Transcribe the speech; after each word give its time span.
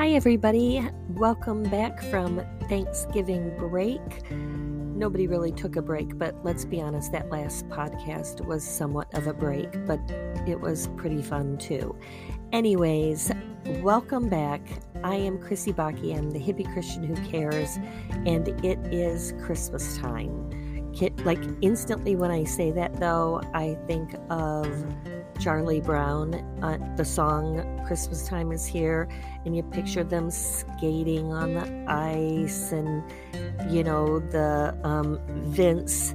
Hi, 0.00 0.12
everybody. 0.12 0.82
Welcome 1.10 1.62
back 1.64 2.02
from 2.04 2.40
Thanksgiving 2.70 3.54
break. 3.58 4.00
Nobody 4.30 5.26
really 5.26 5.52
took 5.52 5.76
a 5.76 5.82
break, 5.82 6.16
but 6.16 6.42
let's 6.42 6.64
be 6.64 6.80
honest, 6.80 7.12
that 7.12 7.28
last 7.28 7.68
podcast 7.68 8.42
was 8.46 8.64
somewhat 8.64 9.12
of 9.12 9.26
a 9.26 9.34
break, 9.34 9.68
but 9.84 10.00
it 10.48 10.58
was 10.58 10.88
pretty 10.96 11.20
fun 11.20 11.58
too. 11.58 11.94
Anyways, 12.50 13.30
welcome 13.82 14.30
back. 14.30 14.62
I 15.04 15.16
am 15.16 15.36
Krissy 15.36 15.74
Bakke. 15.74 16.16
I'm 16.16 16.30
the 16.30 16.40
hippie 16.40 16.72
Christian 16.72 17.04
who 17.04 17.14
cares, 17.28 17.76
and 18.24 18.48
it 18.64 18.78
is 18.90 19.34
Christmas 19.44 19.98
time. 19.98 20.46
Like 21.26 21.44
instantly 21.60 22.16
when 22.16 22.30
I 22.30 22.44
say 22.44 22.70
that, 22.70 22.98
though, 23.00 23.42
I 23.52 23.76
think 23.86 24.14
of 24.30 24.66
Charlie 25.40 25.80
Brown, 25.80 26.34
uh, 26.62 26.76
the 26.96 27.04
song 27.04 27.82
Christmas 27.86 28.28
Time 28.28 28.52
is 28.52 28.66
Here, 28.66 29.08
and 29.44 29.56
you 29.56 29.62
picture 29.62 30.04
them 30.04 30.30
skating 30.30 31.32
on 31.32 31.54
the 31.54 31.84
ice, 31.90 32.72
and 32.72 33.02
you 33.70 33.82
know, 33.82 34.18
the 34.18 34.78
um, 34.84 35.18
Vince. 35.46 36.14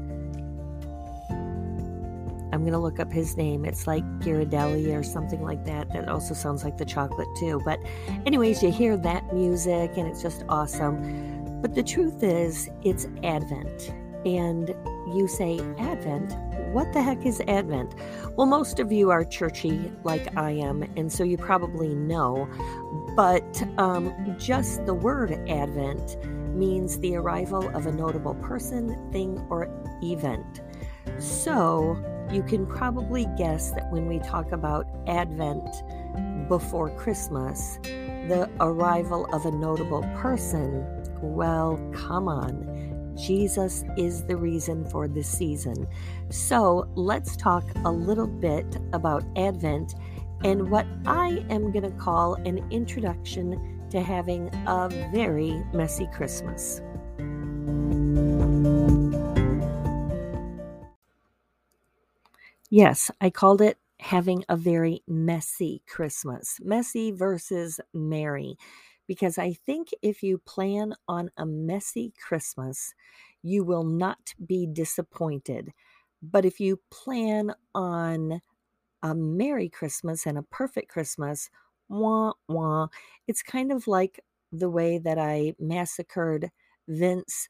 I'm 2.53 2.61
going 2.61 2.73
to 2.73 2.79
look 2.79 2.99
up 2.99 3.11
his 3.11 3.35
name. 3.35 3.65
It's 3.65 3.85
like 3.85 4.03
Ghirardelli 4.19 4.97
or 4.97 5.03
something 5.03 5.41
like 5.41 5.65
that. 5.65 5.91
That 5.91 6.07
also 6.07 6.33
sounds 6.33 6.63
like 6.63 6.77
the 6.77 6.85
chocolate, 6.85 7.27
too. 7.37 7.61
But, 7.65 7.79
anyways, 8.25 8.63
you 8.63 8.71
hear 8.71 8.95
that 8.95 9.33
music 9.33 9.91
and 9.97 10.07
it's 10.07 10.21
just 10.21 10.45
awesome. 10.47 11.61
But 11.61 11.75
the 11.75 11.83
truth 11.83 12.23
is, 12.23 12.69
it's 12.83 13.07
Advent. 13.23 13.89
And 14.25 14.69
you 15.13 15.27
say, 15.27 15.59
Advent? 15.79 16.31
What 16.71 16.91
the 16.93 17.01
heck 17.01 17.25
is 17.25 17.41
Advent? 17.47 17.95
Well, 18.35 18.47
most 18.47 18.79
of 18.79 18.91
you 18.91 19.09
are 19.11 19.23
churchy 19.23 19.91
like 20.03 20.35
I 20.37 20.51
am, 20.51 20.83
and 20.97 21.11
so 21.11 21.23
you 21.23 21.37
probably 21.37 21.95
know. 21.95 22.47
But 23.15 23.63
um, 23.77 24.13
just 24.37 24.85
the 24.85 24.93
word 24.93 25.31
Advent 25.49 26.17
means 26.55 26.99
the 26.99 27.15
arrival 27.15 27.67
of 27.75 27.85
a 27.85 27.91
notable 27.91 28.35
person, 28.35 29.11
thing, 29.11 29.45
or 29.49 29.69
event. 30.03 30.61
So 31.19 31.97
you 32.31 32.43
can 32.43 32.65
probably 32.65 33.27
guess 33.37 33.71
that 33.71 33.91
when 33.91 34.07
we 34.07 34.19
talk 34.19 34.51
about 34.51 34.87
Advent 35.07 35.69
before 36.47 36.89
Christmas, 36.97 37.79
the 37.83 38.49
arrival 38.59 39.27
of 39.33 39.45
a 39.45 39.51
notable 39.51 40.01
person, 40.15 40.85
well, 41.21 41.77
come 41.93 42.27
on. 42.27 42.74
Jesus 43.17 43.83
is 43.97 44.23
the 44.25 44.35
reason 44.35 44.85
for 44.89 45.07
this 45.07 45.27
season. 45.27 45.87
So 46.29 46.89
let's 46.95 47.35
talk 47.35 47.63
a 47.85 47.91
little 47.91 48.27
bit 48.27 48.77
about 48.93 49.23
Advent 49.37 49.95
and 50.43 50.69
what 50.69 50.85
I 51.05 51.45
am 51.49 51.71
going 51.71 51.89
to 51.89 51.97
call 51.97 52.35
an 52.35 52.65
introduction 52.71 53.87
to 53.89 54.01
having 54.01 54.49
a 54.67 54.89
very 55.13 55.63
messy 55.73 56.07
Christmas. 56.13 56.81
Yes, 62.69 63.09
I 63.21 63.29
called 63.29 63.61
it 63.61 63.77
having 63.99 64.43
a 64.49 64.57
very 64.57 65.01
messy 65.07 65.81
Christmas. 65.87 66.59
Messy 66.61 67.11
versus 67.11 67.79
merry 67.93 68.57
because 69.07 69.37
I 69.37 69.53
think 69.53 69.89
if 70.01 70.23
you 70.23 70.37
plan 70.39 70.93
on 71.07 71.29
a 71.37 71.45
messy 71.45 72.13
Christmas, 72.19 72.93
you 73.43 73.63
will 73.63 73.83
not 73.83 74.33
be 74.45 74.65
disappointed. 74.65 75.71
But 76.21 76.45
if 76.45 76.59
you 76.59 76.79
plan 76.91 77.53
on 77.73 78.41
a 79.03 79.13
Merry 79.15 79.69
Christmas 79.69 80.25
and 80.25 80.37
a 80.37 80.43
perfect 80.43 80.89
Christmas, 80.89 81.49
wah 81.89 82.33
wah, 82.47 82.87
it's 83.27 83.43
kind 83.43 83.71
of 83.71 83.87
like 83.87 84.19
the 84.51 84.69
way 84.69 84.97
that 84.97 85.19
I 85.19 85.53
massacred 85.59 86.49
Vince 86.87 87.49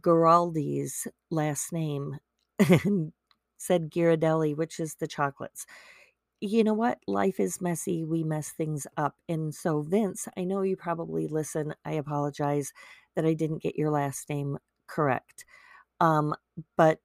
Guaraldi's 0.00 1.06
last 1.30 1.72
name 1.72 2.18
and 2.58 3.12
said 3.56 3.90
Ghirardelli, 3.90 4.56
which 4.56 4.78
is 4.78 4.94
the 4.94 5.08
chocolates 5.08 5.66
you 6.40 6.62
know 6.64 6.74
what? 6.74 6.98
Life 7.06 7.40
is 7.40 7.60
messy. 7.60 8.04
We 8.04 8.22
mess 8.22 8.50
things 8.50 8.86
up. 8.96 9.16
And 9.28 9.54
so, 9.54 9.82
Vince, 9.82 10.28
I 10.36 10.44
know 10.44 10.62
you 10.62 10.76
probably 10.76 11.26
listen. 11.26 11.74
I 11.84 11.92
apologize 11.92 12.72
that 13.16 13.24
I 13.24 13.34
didn't 13.34 13.62
get 13.62 13.76
your 13.76 13.90
last 13.90 14.28
name 14.28 14.58
correct. 14.86 15.44
Um, 16.00 16.34
but 16.76 17.00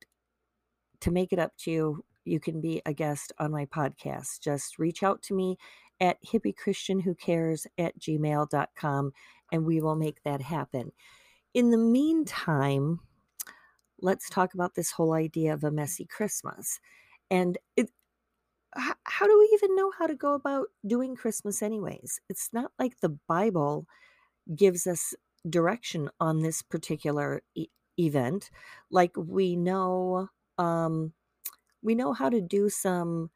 to 1.01 1.11
make 1.11 1.33
it 1.33 1.39
up 1.39 1.57
to 1.59 1.71
you, 1.71 2.05
you 2.25 2.39
can 2.39 2.61
be 2.61 2.81
a 2.85 2.94
guest 2.94 3.33
on 3.39 3.51
my 3.51 3.66
podcast. 3.66 4.39
Just 4.39 4.79
reach 4.79 5.03
out 5.03 5.21
to 5.23 5.33
me 5.33 5.57
at 6.00 6.17
hippie 6.23 6.55
at 7.77 8.00
gmail.com 8.00 9.11
and 9.51 9.65
we 9.65 9.81
will 9.81 9.95
make 9.95 10.23
that 10.23 10.41
happen. 10.41 10.91
In 11.53 11.71
the 11.71 11.77
meantime, 11.77 13.00
let's 14.01 14.29
talk 14.29 14.53
about 14.53 14.75
this 14.75 14.91
whole 14.91 15.13
idea 15.13 15.53
of 15.53 15.63
a 15.63 15.71
messy 15.71 16.05
Christmas. 16.05 16.79
And 17.29 17.57
it, 17.75 17.89
how, 18.75 18.95
how 19.06 19.28
do 19.28 19.38
we 19.39 19.50
even 19.53 19.75
know 19.75 19.91
how 19.91 20.07
to 20.07 20.16
go 20.16 20.34
about 20.34 20.67
doing 20.85 21.16
Christmas, 21.16 21.61
anyways? 21.61 22.19
It's 22.29 22.50
not 22.53 22.72
like 22.79 23.00
the 23.00 23.17
Bible 23.28 23.88
gives 24.56 24.88
us 24.88 25.16
direction 25.50 26.09
on 26.19 26.41
this 26.41 26.61
particular 26.61 27.44
e- 27.56 27.67
event. 28.00 28.51
Like 28.91 29.13
we 29.17 29.56
know, 29.56 30.29
um, 30.57 31.13
we 31.83 31.95
know 31.95 32.13
how 32.13 32.29
to 32.29 32.41
do 32.41 32.69
some 32.69 33.31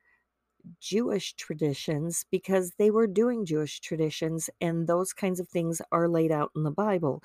Jewish 0.80 1.34
traditions 1.36 2.26
because 2.32 2.74
they 2.78 2.92
were 2.92 3.08
doing 3.08 3.46
Jewish 3.46 3.80
traditions, 3.80 4.50
and 4.62 4.88
those 4.88 5.14
kinds 5.14 5.40
of 5.40 5.48
things 5.50 5.82
are 5.92 6.10
laid 6.10 6.32
out 6.32 6.52
in 6.56 6.64
the 6.64 6.72
Bible, 6.72 7.24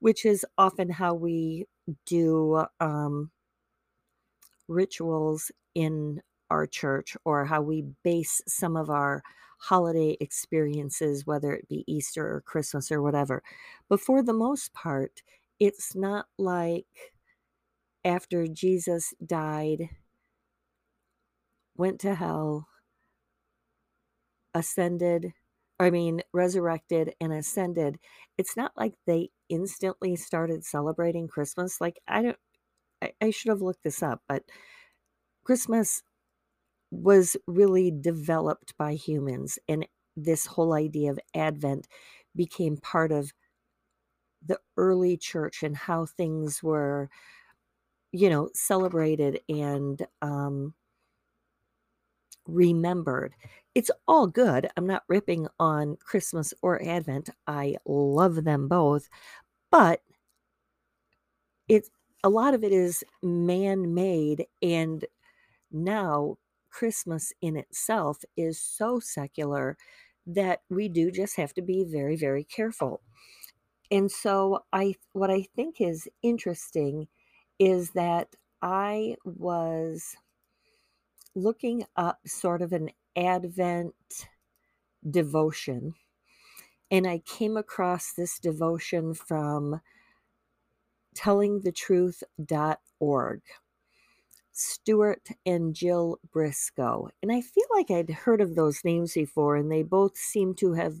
which 0.00 0.24
is 0.26 0.46
often 0.58 0.90
how 0.90 1.14
we 1.14 1.66
do 2.06 2.66
um, 2.80 3.30
rituals 4.68 5.50
in 5.74 6.20
our 6.50 6.66
church 6.66 7.16
or 7.24 7.44
how 7.46 7.62
we 7.62 7.84
base 8.02 8.40
some 8.46 8.76
of 8.76 8.90
our 8.90 9.22
holiday 9.60 10.16
experiences, 10.20 11.26
whether 11.26 11.52
it 11.52 11.68
be 11.68 11.84
Easter 11.86 12.26
or 12.26 12.40
Christmas 12.42 12.92
or 12.92 13.02
whatever. 13.02 13.42
But 13.88 14.00
for 14.00 14.22
the 14.22 14.32
most 14.32 14.72
part, 14.72 15.22
it's 15.58 15.94
not 15.94 16.26
like 16.38 16.86
after 18.04 18.46
Jesus 18.46 19.12
died, 19.24 19.90
went 21.76 22.00
to 22.00 22.14
hell, 22.14 22.68
ascended, 24.54 25.32
I 25.80 25.90
mean, 25.90 26.22
resurrected 26.32 27.14
and 27.20 27.32
ascended. 27.32 27.98
It's 28.36 28.56
not 28.56 28.72
like 28.76 28.94
they 29.06 29.30
instantly 29.48 30.16
started 30.16 30.64
celebrating 30.64 31.28
Christmas. 31.28 31.80
Like, 31.80 32.00
I 32.08 32.22
don't, 32.22 32.36
I, 33.02 33.12
I 33.20 33.30
should 33.30 33.50
have 33.50 33.62
looked 33.62 33.84
this 33.84 34.02
up, 34.02 34.22
but 34.28 34.44
Christmas 35.44 36.02
was 36.90 37.36
really 37.46 37.90
developed 37.90 38.76
by 38.78 38.94
humans 38.94 39.58
and 39.68 39.86
this 40.16 40.46
whole 40.46 40.72
idea 40.72 41.10
of 41.10 41.20
advent 41.34 41.86
became 42.34 42.76
part 42.76 43.12
of 43.12 43.32
the 44.46 44.58
early 44.76 45.16
church 45.16 45.62
and 45.62 45.76
how 45.76 46.06
things 46.06 46.62
were 46.62 47.08
you 48.12 48.30
know 48.30 48.48
celebrated 48.54 49.40
and 49.48 50.06
um 50.22 50.74
remembered. 52.46 53.34
It's 53.74 53.90
all 54.06 54.26
good. 54.26 54.68
I'm 54.76 54.86
not 54.86 55.04
ripping 55.08 55.46
on 55.60 55.96
christmas 55.96 56.54
or 56.62 56.82
advent. 56.82 57.30
I 57.46 57.76
love 57.86 58.44
them 58.44 58.68
both 58.68 59.08
but 59.70 60.02
it's 61.68 61.90
a 62.24 62.28
lot 62.28 62.54
of 62.54 62.64
it 62.64 62.72
is 62.72 63.04
man 63.22 63.94
made 63.94 64.46
and 64.62 65.04
now 65.72 66.36
Christmas 66.70 67.32
in 67.40 67.56
itself 67.56 68.24
is 68.36 68.60
so 68.60 69.00
secular 69.00 69.76
that 70.26 70.60
we 70.68 70.88
do 70.88 71.10
just 71.10 71.36
have 71.36 71.54
to 71.54 71.62
be 71.62 71.84
very, 71.84 72.16
very 72.16 72.44
careful. 72.44 73.00
And 73.90 74.10
so 74.10 74.64
I 74.72 74.94
what 75.12 75.30
I 75.30 75.46
think 75.56 75.80
is 75.80 76.08
interesting 76.22 77.08
is 77.58 77.90
that 77.92 78.28
I 78.60 79.16
was 79.24 80.16
looking 81.34 81.84
up 81.96 82.20
sort 82.26 82.62
of 82.62 82.72
an 82.72 82.90
Advent 83.16 83.94
devotion 85.08 85.94
and 86.90 87.06
I 87.06 87.18
came 87.18 87.56
across 87.56 88.12
this 88.12 88.38
devotion 88.38 89.14
from 89.14 89.80
tellingthetruth.org. 91.16 93.40
Stuart 94.58 95.28
and 95.46 95.74
Jill 95.74 96.18
Briscoe. 96.32 97.10
And 97.22 97.30
I 97.30 97.40
feel 97.40 97.66
like 97.70 97.90
I'd 97.90 98.10
heard 98.10 98.40
of 98.40 98.54
those 98.54 98.84
names 98.84 99.14
before, 99.14 99.56
and 99.56 99.70
they 99.70 99.82
both 99.82 100.16
seem 100.16 100.54
to 100.56 100.72
have 100.74 100.96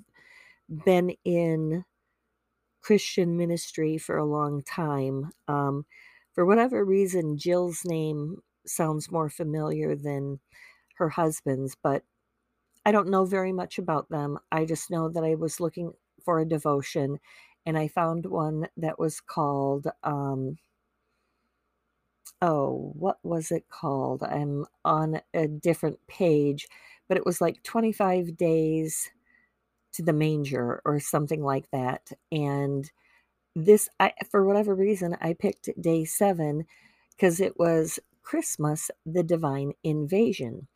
been 0.84 1.14
in 1.24 1.84
Christian 2.80 3.36
ministry 3.36 3.98
for 3.98 4.16
a 4.16 4.24
long 4.24 4.62
time. 4.62 5.32
Um, 5.48 5.86
for 6.32 6.46
whatever 6.46 6.84
reason, 6.84 7.36
Jill's 7.36 7.84
name 7.84 8.38
sounds 8.66 9.10
more 9.10 9.28
familiar 9.28 9.96
than 9.96 10.38
her 10.96 11.08
husband's, 11.08 11.76
but 11.82 12.04
I 12.86 12.92
don't 12.92 13.10
know 13.10 13.24
very 13.24 13.52
much 13.52 13.78
about 13.78 14.08
them. 14.08 14.38
I 14.52 14.64
just 14.64 14.90
know 14.90 15.08
that 15.10 15.24
I 15.24 15.34
was 15.34 15.60
looking 15.60 15.92
for 16.24 16.38
a 16.38 16.48
devotion 16.48 17.18
and 17.66 17.76
I 17.76 17.88
found 17.88 18.26
one 18.26 18.68
that 18.76 18.98
was 18.98 19.20
called, 19.20 19.88
um, 20.04 20.58
oh, 22.42 22.92
what 22.94 23.18
was 23.22 23.50
it 23.50 23.68
called? 23.68 24.22
I'm 24.22 24.66
on 24.84 25.20
a 25.34 25.46
different 25.48 25.98
page, 26.08 26.68
but 27.08 27.16
it 27.16 27.26
was 27.26 27.40
like 27.40 27.62
25 27.62 28.36
days 28.36 29.10
to 29.92 30.02
the 30.02 30.12
manger 30.12 30.80
or 30.84 31.00
something 31.00 31.42
like 31.42 31.70
that. 31.72 32.12
And 32.30 32.90
this, 33.56 33.88
I, 33.98 34.12
for 34.30 34.44
whatever 34.44 34.74
reason, 34.74 35.16
I 35.20 35.34
picked 35.34 35.70
day 35.80 36.04
seven 36.04 36.66
because 37.10 37.40
it 37.40 37.58
was 37.58 37.98
Christmas, 38.22 38.90
the 39.06 39.22
divine 39.22 39.72
invasion. 39.82 40.68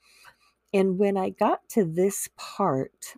And 0.74 0.98
when 0.98 1.16
I 1.16 1.30
got 1.30 1.68
to 1.70 1.84
this 1.84 2.28
part, 2.36 3.14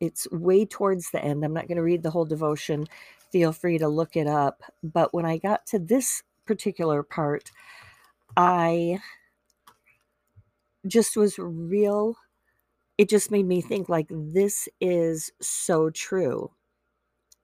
it's 0.00 0.30
way 0.30 0.64
towards 0.64 1.10
the 1.10 1.22
end. 1.22 1.44
I'm 1.44 1.52
not 1.52 1.68
going 1.68 1.76
to 1.76 1.82
read 1.82 2.02
the 2.02 2.10
whole 2.10 2.24
devotion. 2.24 2.86
Feel 3.32 3.52
free 3.52 3.78
to 3.78 3.88
look 3.88 4.16
it 4.16 4.26
up. 4.26 4.62
But 4.82 5.12
when 5.12 5.24
I 5.24 5.38
got 5.38 5.66
to 5.66 5.78
this 5.78 6.22
particular 6.46 7.02
part, 7.02 7.50
I 8.36 9.00
just 10.86 11.16
was 11.16 11.38
real. 11.38 12.16
It 12.98 13.08
just 13.08 13.30
made 13.30 13.46
me 13.46 13.60
think, 13.60 13.88
like, 13.88 14.06
this 14.10 14.68
is 14.80 15.30
so 15.40 15.90
true. 15.90 16.52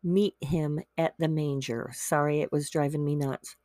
Meet 0.02 0.34
him 0.40 0.80
at 0.96 1.14
the 1.18 1.28
manger. 1.28 1.90
Sorry, 1.94 2.40
it 2.40 2.50
was 2.50 2.70
driving 2.70 3.04
me 3.04 3.16
nuts. 3.16 3.56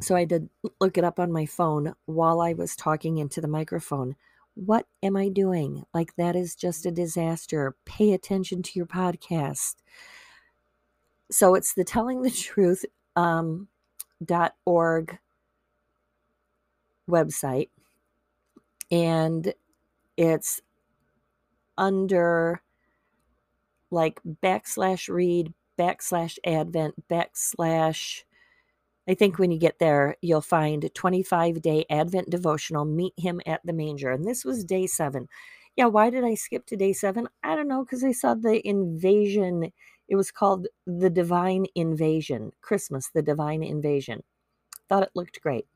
So 0.00 0.14
I 0.14 0.24
did 0.26 0.50
look 0.78 0.98
it 0.98 1.04
up 1.04 1.18
on 1.18 1.32
my 1.32 1.46
phone 1.46 1.94
while 2.04 2.40
I 2.40 2.52
was 2.52 2.76
talking 2.76 3.16
into 3.16 3.40
the 3.40 3.48
microphone. 3.48 4.14
What 4.54 4.86
am 5.02 5.16
I 5.16 5.28
doing? 5.28 5.84
Like, 5.94 6.16
that 6.16 6.36
is 6.36 6.54
just 6.54 6.86
a 6.86 6.90
disaster. 6.90 7.76
Pay 7.86 8.12
attention 8.12 8.62
to 8.62 8.72
your 8.74 8.86
podcast. 8.86 9.76
So 11.30 11.54
it's 11.54 11.74
the 11.74 11.84
telling 11.84 12.22
the 12.22 12.30
truth 12.48 12.84
um, 13.16 13.68
dot 14.24 14.54
org 14.64 15.18
website 17.08 17.70
and 18.90 19.54
it's 20.16 20.60
under 21.78 22.60
like 23.90 24.20
backslash 24.42 25.08
read 25.08 25.52
backslash 25.78 26.38
advent 26.44 26.94
backslash 27.08 28.22
I 29.08 29.14
think 29.14 29.38
when 29.38 29.50
you 29.52 29.58
get 29.58 29.78
there, 29.78 30.16
you'll 30.20 30.40
find 30.40 30.90
25 30.94 31.62
day 31.62 31.84
Advent 31.90 32.28
devotional, 32.30 32.84
Meet 32.84 33.14
Him 33.16 33.40
at 33.46 33.60
the 33.64 33.72
Manger. 33.72 34.10
And 34.10 34.24
this 34.24 34.44
was 34.44 34.64
day 34.64 34.86
seven. 34.86 35.28
Yeah, 35.76 35.86
why 35.86 36.10
did 36.10 36.24
I 36.24 36.34
skip 36.34 36.66
to 36.66 36.76
day 36.76 36.92
seven? 36.92 37.28
I 37.42 37.54
don't 37.54 37.68
know, 37.68 37.84
because 37.84 38.02
I 38.02 38.12
saw 38.12 38.34
the 38.34 38.66
invasion. 38.66 39.72
It 40.08 40.16
was 40.16 40.30
called 40.30 40.68
The 40.86 41.10
Divine 41.10 41.66
Invasion, 41.74 42.52
Christmas, 42.60 43.10
The 43.12 43.22
Divine 43.22 43.62
Invasion. 43.62 44.22
Thought 44.88 45.02
it 45.02 45.10
looked 45.14 45.40
great. 45.40 45.66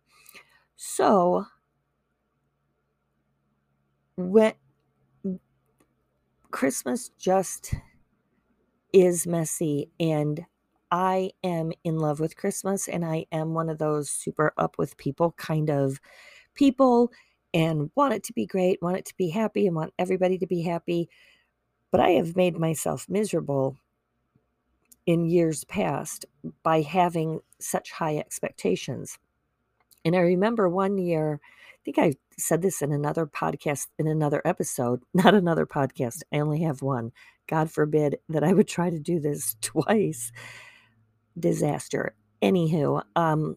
So, 0.76 1.46
when 4.16 4.54
Christmas 6.50 7.10
just 7.18 7.74
is 8.92 9.26
messy 9.26 9.90
and 9.98 10.44
I 10.90 11.30
am 11.44 11.72
in 11.84 11.98
love 11.98 12.18
with 12.18 12.36
Christmas 12.36 12.88
and 12.88 13.04
I 13.04 13.26
am 13.30 13.54
one 13.54 13.68
of 13.68 13.78
those 13.78 14.10
super 14.10 14.52
up 14.56 14.76
with 14.78 14.96
people 14.96 15.32
kind 15.32 15.70
of 15.70 16.00
people 16.54 17.12
and 17.54 17.90
want 17.94 18.14
it 18.14 18.24
to 18.24 18.32
be 18.32 18.46
great, 18.46 18.82
want 18.82 18.96
it 18.96 19.04
to 19.06 19.16
be 19.16 19.28
happy, 19.28 19.66
and 19.66 19.76
want 19.76 19.92
everybody 19.98 20.38
to 20.38 20.46
be 20.46 20.62
happy. 20.62 21.08
But 21.90 22.00
I 22.00 22.10
have 22.10 22.36
made 22.36 22.58
myself 22.58 23.06
miserable 23.08 23.76
in 25.06 25.25
years 25.25 25.64
past 25.64 26.25
by 26.62 26.82
having 26.82 27.41
such 27.58 27.93
high 27.93 28.17
expectations. 28.17 29.19
And 30.05 30.14
I 30.17 30.20
remember 30.20 30.69
one 30.69 30.99
year, 30.99 31.41
I 31.43 31.79
think 31.85 31.99
I 31.99 32.14
said 32.38 32.62
this 32.62 32.82
in 32.82 32.93
another 32.93 33.26
podcast, 33.26 33.87
in 33.99 34.06
another 34.06 34.43
episode, 34.44 35.02
not 35.14 35.35
another 35.35 35.67
podcast. 35.67 36.23
I 36.32 36.38
only 36.38 36.62
have 36.62 36.82
one. 36.82 37.12
God 37.49 37.70
forbid 37.70 38.19
that 38.29 38.44
I 38.44 38.52
would 38.52 38.69
try 38.69 38.91
to 38.91 38.99
do 38.99 39.19
this 39.19 39.56
twice 39.61 40.32
disaster. 41.38 42.14
Anywho, 42.43 43.02
um, 43.17 43.56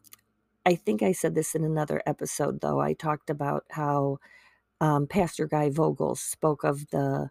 I 0.65 0.75
think 0.75 1.03
I 1.03 1.11
said 1.11 1.35
this 1.35 1.55
in 1.55 1.63
another 1.63 2.01
episode, 2.05 2.61
though. 2.61 2.79
I 2.79 2.93
talked 2.93 3.29
about 3.29 3.65
how 3.69 4.19
um, 4.81 5.07
Pastor 5.07 5.47
Guy 5.47 5.69
Vogel 5.69 6.15
spoke 6.15 6.63
of 6.63 6.89
the 6.89 7.29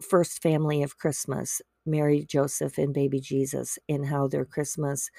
first 0.00 0.42
family 0.42 0.82
of 0.82 0.98
Christmas, 0.98 1.62
Mary, 1.86 2.24
Joseph, 2.24 2.78
and 2.78 2.94
baby 2.94 3.20
Jesus, 3.20 3.78
and 3.88 4.06
how 4.06 4.28
their 4.28 4.44
Christmas 4.44 5.10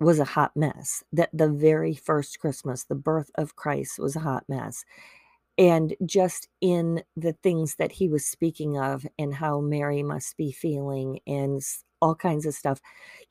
was 0.00 0.18
a 0.18 0.24
hot 0.24 0.52
mess. 0.56 1.02
That 1.12 1.30
the 1.32 1.50
very 1.50 1.94
first 1.94 2.38
Christmas, 2.40 2.84
the 2.84 2.94
birth 2.94 3.30
of 3.36 3.56
Christ, 3.56 3.98
was 3.98 4.16
a 4.16 4.20
hot 4.20 4.44
mess. 4.48 4.84
And 5.58 5.94
just 6.04 6.48
in 6.60 7.02
the 7.16 7.32
things 7.42 7.76
that 7.76 7.92
he 7.92 8.08
was 8.08 8.26
speaking 8.26 8.78
of, 8.78 9.06
and 9.18 9.34
how 9.34 9.60
Mary 9.60 10.02
must 10.02 10.36
be 10.36 10.52
feeling, 10.52 11.20
and 11.26 11.62
all 12.02 12.14
kinds 12.14 12.46
of 12.46 12.54
stuff. 12.54 12.80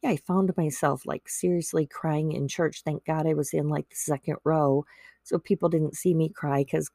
Yeah, 0.02 0.12
I 0.12 0.18
found 0.18 0.56
myself 0.58 1.06
like 1.06 1.30
seriously 1.30 1.86
crying 1.88 2.32
in 2.32 2.48
church. 2.48 2.82
Thank 2.84 3.06
God 3.06 3.28
I 3.28 3.34
was 3.34 3.54
in 3.54 3.70
like 3.70 3.90
the 3.90 3.96
second 3.96 4.38
row 4.44 4.86
so 5.24 5.40
people 5.40 5.70
didn't 5.70 5.96
see 5.96 6.14
me 6.14 6.30
cry 6.30 6.64
because 6.64 6.90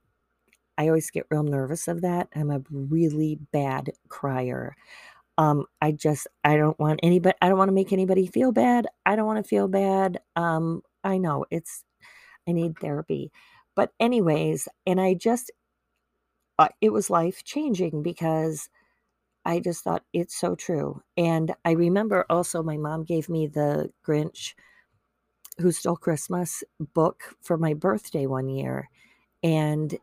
I 0.81 0.89
always 0.89 1.11
get 1.11 1.27
real 1.31 1.43
nervous 1.43 1.89
of 1.89 2.01
that. 2.01 2.29
I'm 2.35 2.51
a 2.51 2.63
really 2.71 3.39
bad 3.53 3.91
crier. 4.09 4.75
Um, 5.37 5.67
I 5.83 5.93
just 5.93 6.27
I 6.43 6.57
don't 6.57 6.79
want 6.81 7.01
anybody 7.03 7.37
I 7.43 7.51
don't 7.51 7.59
want 7.59 7.69
to 7.69 7.75
make 7.75 7.93
anybody 7.93 8.27
feel 8.27 8.51
bad. 8.51 8.87
I 9.05 9.15
don't 9.15 9.27
want 9.27 9.45
to 9.45 9.49
feel 9.49 9.69
bad. 9.69 10.21
Um, 10.37 10.81
I 11.05 11.19
know 11.19 11.45
it's 11.51 11.85
I 12.49 12.53
need 12.53 12.79
therapy. 12.79 13.31
But 13.77 13.93
anyways, 14.01 14.69
and 14.87 14.99
I 14.99 15.13
just 15.13 15.53
uh, 16.59 16.69
it 16.81 16.95
was 16.95 17.11
life 17.11 17.45
changing 17.45 18.03
because 18.03 18.71
I 19.45 19.61
just 19.61 19.85
thought 19.85 20.05
it's 20.15 20.35
so 20.41 20.55
true. 20.55 21.03
And 21.19 21.55
I 21.67 21.73
remember 21.73 22.25
also 22.31 22.63
my 22.63 22.79
mom 22.79 23.05
gave 23.05 23.29
me 23.29 23.49
the 23.49 23.91
Grinch 24.07 24.55
Who 25.59 25.73
Stole 25.73 25.97
Christmas 25.97 26.65
book 26.95 27.37
for 27.43 27.59
my 27.59 27.75
birthday 27.75 28.25
one 28.25 28.49
year. 28.49 28.89
And 29.43 29.99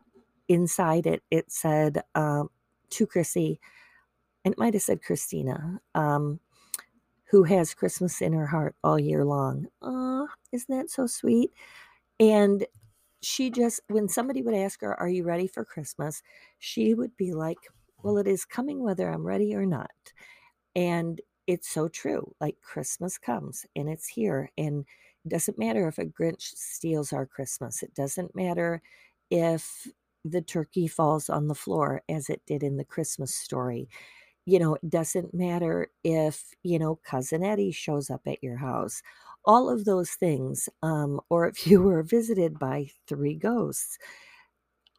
inside 0.48 1.06
it, 1.06 1.22
it 1.30 1.50
said 1.50 2.02
um, 2.14 2.50
to 2.90 3.06
Krissy, 3.06 3.58
and 4.44 4.52
it 4.52 4.58
might 4.58 4.74
have 4.74 4.82
said 4.82 5.02
Christina, 5.02 5.80
um, 5.94 6.40
who 7.30 7.44
has 7.44 7.74
Christmas 7.74 8.20
in 8.22 8.32
her 8.32 8.46
heart 8.46 8.74
all 8.82 8.98
year 8.98 9.24
long. 9.24 9.66
Oh, 9.82 10.28
isn't 10.52 10.74
that 10.74 10.90
so 10.90 11.06
sweet? 11.06 11.50
And 12.18 12.66
she 13.20 13.50
just, 13.50 13.80
when 13.88 14.08
somebody 14.08 14.42
would 14.42 14.54
ask 14.54 14.80
her, 14.80 14.98
Are 14.98 15.08
you 15.08 15.24
ready 15.24 15.46
for 15.46 15.64
Christmas? 15.64 16.22
She 16.58 16.94
would 16.94 17.16
be 17.16 17.32
like, 17.32 17.58
well, 18.02 18.18
it 18.18 18.26
is 18.26 18.44
coming 18.44 18.82
whether 18.82 19.08
I'm 19.08 19.26
ready 19.26 19.54
or 19.54 19.66
not. 19.66 19.90
And 20.76 21.20
it's 21.46 21.68
so 21.68 21.88
true. 21.88 22.34
Like 22.40 22.60
Christmas 22.62 23.18
comes 23.18 23.66
and 23.74 23.88
it's 23.88 24.06
here. 24.06 24.50
And 24.56 24.84
it 25.24 25.28
doesn't 25.28 25.58
matter 25.58 25.88
if 25.88 25.98
a 25.98 26.04
Grinch 26.04 26.42
steals 26.54 27.12
our 27.12 27.26
Christmas. 27.26 27.82
It 27.82 27.94
doesn't 27.94 28.36
matter 28.36 28.82
if 29.30 29.86
the 30.24 30.42
turkey 30.42 30.86
falls 30.86 31.28
on 31.28 31.48
the 31.48 31.54
floor 31.54 32.02
as 32.08 32.28
it 32.28 32.42
did 32.46 32.62
in 32.62 32.76
the 32.76 32.84
Christmas 32.84 33.34
story. 33.34 33.88
You 34.46 34.58
know, 34.58 34.74
it 34.76 34.90
doesn't 34.90 35.34
matter 35.34 35.90
if, 36.04 36.54
you 36.62 36.78
know, 36.78 36.96
cousin 37.04 37.44
Eddie 37.44 37.72
shows 37.72 38.10
up 38.10 38.22
at 38.26 38.42
your 38.42 38.56
house. 38.56 39.02
All 39.44 39.68
of 39.70 39.84
those 39.84 40.10
things, 40.12 40.68
um, 40.82 41.20
or 41.30 41.48
if 41.48 41.66
you 41.66 41.82
were 41.82 42.02
visited 42.02 42.58
by 42.58 42.88
three 43.06 43.34
ghosts 43.34 43.98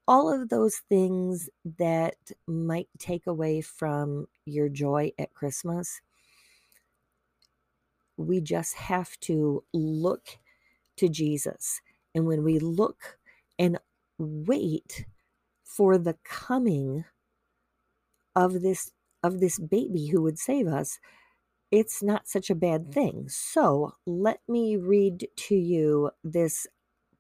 all 0.10 0.34
of 0.34 0.50
those 0.50 0.78
things 0.90 1.52
that 1.78 2.16
might 2.48 2.90
take 2.98 3.28
away 3.28 3.62
from 3.62 4.26
your 4.44 4.68
joy 4.68 5.12
at 5.20 5.36
Christmas, 5.36 6.02
we 8.18 8.42
just 8.42 8.74
have 8.74 9.20
to 9.20 9.64
look 9.72 10.40
to 10.98 11.10
Jesus. 11.10 11.80
And 12.16 12.26
when 12.26 12.44
we 12.44 12.58
look 12.58 13.20
and 13.60 13.78
wait 14.20 15.06
for 15.64 15.98
the 15.98 16.18
coming 16.24 17.06
of 18.36 18.62
this 18.62 18.92
of 19.24 19.40
this 19.40 19.60
baby 19.60 20.08
who 20.08 20.22
would 20.22 20.40
save 20.40 20.68
us, 20.68 21.00
it's 21.72 22.02
not 22.02 22.28
such 22.28 22.50
a 22.50 22.56
bad 22.56 22.94
thing. 22.94 23.26
So, 23.28 23.94
let 24.06 24.40
me 24.48 24.78
read 24.78 25.28
to 25.36 25.56
you 25.56 26.12
this 26.24 26.68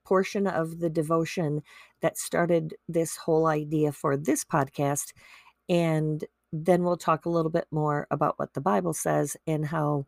portion 0.05 0.47
of 0.47 0.79
the 0.79 0.89
devotion 0.89 1.61
that 2.01 2.17
started 2.17 2.73
this 2.87 3.15
whole 3.15 3.47
idea 3.47 3.91
for 3.91 4.17
this 4.17 4.43
podcast. 4.43 5.13
And 5.67 6.25
then 6.51 6.83
we'll 6.83 6.97
talk 6.97 7.25
a 7.25 7.29
little 7.29 7.51
bit 7.51 7.67
more 7.69 8.07
about 8.09 8.39
what 8.39 8.53
the 8.53 8.61
Bible 8.61 8.93
says 8.93 9.37
and 9.45 9.65
how, 9.65 10.05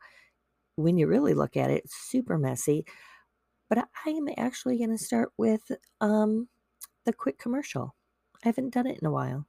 when 0.75 0.97
you 0.97 1.07
really 1.07 1.35
look 1.35 1.55
at 1.55 1.69
it, 1.69 1.83
it's 1.85 1.95
super 1.95 2.37
messy. 2.37 2.85
But 3.69 3.87
I 4.05 4.09
am 4.09 4.27
actually 4.37 4.79
going 4.79 4.97
to 4.97 5.03
start 5.03 5.29
with 5.37 5.61
um, 6.01 6.47
the 7.05 7.13
quick 7.13 7.39
commercial. 7.39 7.95
I 8.43 8.47
haven't 8.47 8.73
done 8.73 8.87
it 8.87 8.99
in 9.01 9.07
a 9.07 9.11
while. 9.11 9.47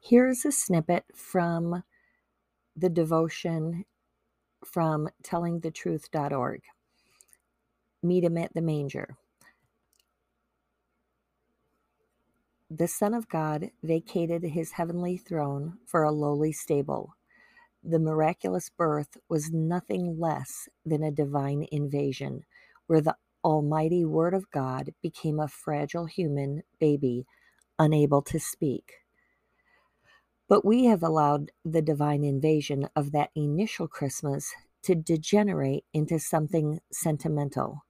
Here's 0.00 0.44
a 0.44 0.52
snippet 0.52 1.04
from 1.14 1.84
the 2.76 2.88
devotion 2.88 3.84
from 4.64 5.08
tellingthetruth.org. 5.22 6.62
Meet 8.02 8.24
him 8.24 8.38
at 8.38 8.54
the 8.54 8.62
manger. 8.62 9.16
The 12.70 12.88
Son 12.88 13.14
of 13.14 13.28
God 13.28 13.70
vacated 13.82 14.42
his 14.42 14.72
heavenly 14.72 15.16
throne 15.18 15.78
for 15.86 16.02
a 16.02 16.10
lowly 16.10 16.52
stable. 16.52 17.14
The 17.84 17.98
miraculous 17.98 18.70
birth 18.70 19.18
was 19.28 19.52
nothing 19.52 20.18
less 20.18 20.68
than 20.86 21.02
a 21.02 21.10
divine 21.10 21.66
invasion, 21.72 22.44
where 22.86 23.00
the 23.00 23.16
Almighty 23.44 24.04
Word 24.04 24.34
of 24.34 24.50
God 24.50 24.94
became 25.02 25.40
a 25.40 25.48
fragile 25.48 26.06
human 26.06 26.62
baby, 26.80 27.26
unable 27.78 28.22
to 28.22 28.40
speak. 28.40 28.92
But 30.48 30.64
we 30.64 30.84
have 30.86 31.02
allowed 31.02 31.50
the 31.64 31.82
divine 31.82 32.24
invasion 32.24 32.88
of 32.96 33.12
that 33.12 33.30
initial 33.34 33.88
Christmas 33.88 34.52
to 34.82 34.94
degenerate 34.94 35.84
into 35.94 36.18
something 36.18 36.80
sentimental. 36.92 37.84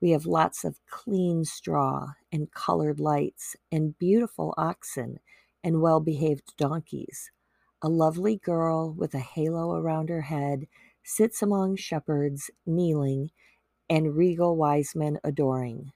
We 0.00 0.10
have 0.10 0.26
lots 0.26 0.64
of 0.64 0.80
clean 0.90 1.44
straw 1.44 2.12
and 2.32 2.52
colored 2.52 3.00
lights 3.00 3.56
and 3.72 3.98
beautiful 3.98 4.54
oxen 4.58 5.18
and 5.64 5.80
well 5.80 6.00
behaved 6.00 6.56
donkeys. 6.58 7.30
A 7.82 7.88
lovely 7.88 8.36
girl 8.36 8.92
with 8.92 9.14
a 9.14 9.20
halo 9.20 9.74
around 9.74 10.10
her 10.10 10.22
head 10.22 10.66
sits 11.04 11.42
among 11.42 11.76
shepherds 11.76 12.50
kneeling 12.66 13.30
and 13.94 14.16
regal 14.16 14.56
wise 14.56 14.94
men 14.96 15.18
adoring. 15.24 15.92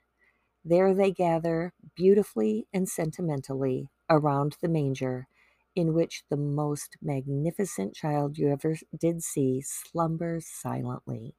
There 0.64 0.94
they 0.94 1.12
gather 1.12 1.72
beautifully 1.96 2.66
and 2.72 2.88
sentimentally 2.88 3.88
around 4.10 4.56
the 4.62 4.68
manger 4.68 5.28
in 5.76 5.94
which 5.94 6.24
the 6.30 6.36
most 6.36 6.96
magnificent 7.02 7.94
child 7.94 8.38
you 8.38 8.50
ever 8.50 8.76
did 8.98 9.22
see 9.22 9.62
slumbers 9.62 10.46
silently. 10.46 11.34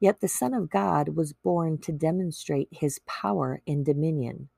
Yet 0.00 0.20
the 0.20 0.28
Son 0.28 0.54
of 0.54 0.70
God 0.70 1.10
was 1.10 1.32
born 1.32 1.78
to 1.82 1.92
demonstrate 1.92 2.68
his 2.72 3.00
power 3.06 3.62
and 3.66 3.84
dominion. 3.86 4.50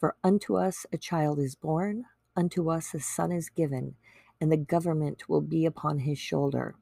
For 0.00 0.16
unto 0.24 0.56
us 0.56 0.86
a 0.92 0.98
child 0.98 1.38
is 1.40 1.56
born, 1.56 2.04
unto 2.36 2.70
us 2.70 2.94
a 2.94 3.00
son 3.00 3.32
is 3.32 3.50
given, 3.50 3.96
and 4.40 4.52
the 4.52 4.58
government 4.58 5.28
will 5.28 5.42
be 5.42 5.66
upon 5.66 6.00
his 6.00 6.18
shoulder. 6.18 6.76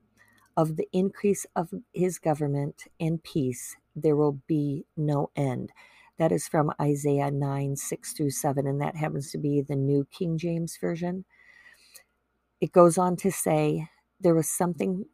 Of 0.57 0.77
the 0.77 0.89
increase 0.93 1.47
of 1.57 1.75
his 1.93 2.19
government 2.19 2.85
and 3.01 3.23
peace 3.23 3.77
there 3.97 4.17
will 4.17 4.41
be 4.47 4.87
no 4.97 5.31
end. 5.35 5.73
That 6.19 6.31
is 6.31 6.47
from 6.47 6.73
Isaiah 6.81 7.31
9, 7.31 7.75
6 7.77 8.13
through 8.13 8.31
7, 8.31 8.67
and 8.67 8.81
that 8.81 8.97
happens 8.97 9.33
to 9.33 9.39
be 9.39 9.61
the 9.61 9.75
New 9.75 10.07
King 10.13 10.39
James 10.39 10.77
Version. 10.81 11.25
It 12.61 12.71
goes 12.71 12.99
on 12.99 13.17
to 13.17 13.33
say, 13.33 13.89
there 14.21 14.35
was 14.35 14.49
something 14.49 15.07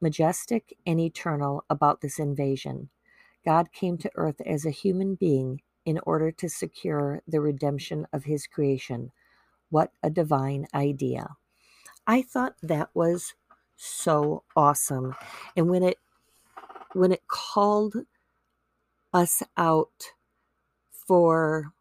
majestic 0.00 0.76
and 0.84 1.00
eternal 1.00 1.64
about 1.70 2.00
this 2.00 2.18
invasion. 2.18 2.90
God 3.44 3.72
came 3.72 3.96
to 3.98 4.10
earth 4.16 4.40
as 4.44 4.66
a 4.66 4.70
human 4.70 5.14
being 5.14 5.62
in 5.84 6.00
order 6.04 6.30
to 6.32 6.48
secure 6.48 7.22
the 7.26 7.40
redemption 7.40 8.06
of 8.12 8.24
his 8.24 8.46
creation. 8.46 9.12
What 9.70 9.92
a 10.02 10.10
divine 10.10 10.66
idea. 10.74 11.36
I 12.06 12.22
thought 12.22 12.56
that 12.60 12.90
was 12.92 13.34
so 13.82 14.44
awesome. 14.54 15.14
And 15.56 15.70
when 15.70 15.82
it 15.82 15.96
when 16.92 17.12
it 17.12 17.26
called 17.28 17.94
us 19.12 19.42
out 19.56 20.12
for 20.90 21.72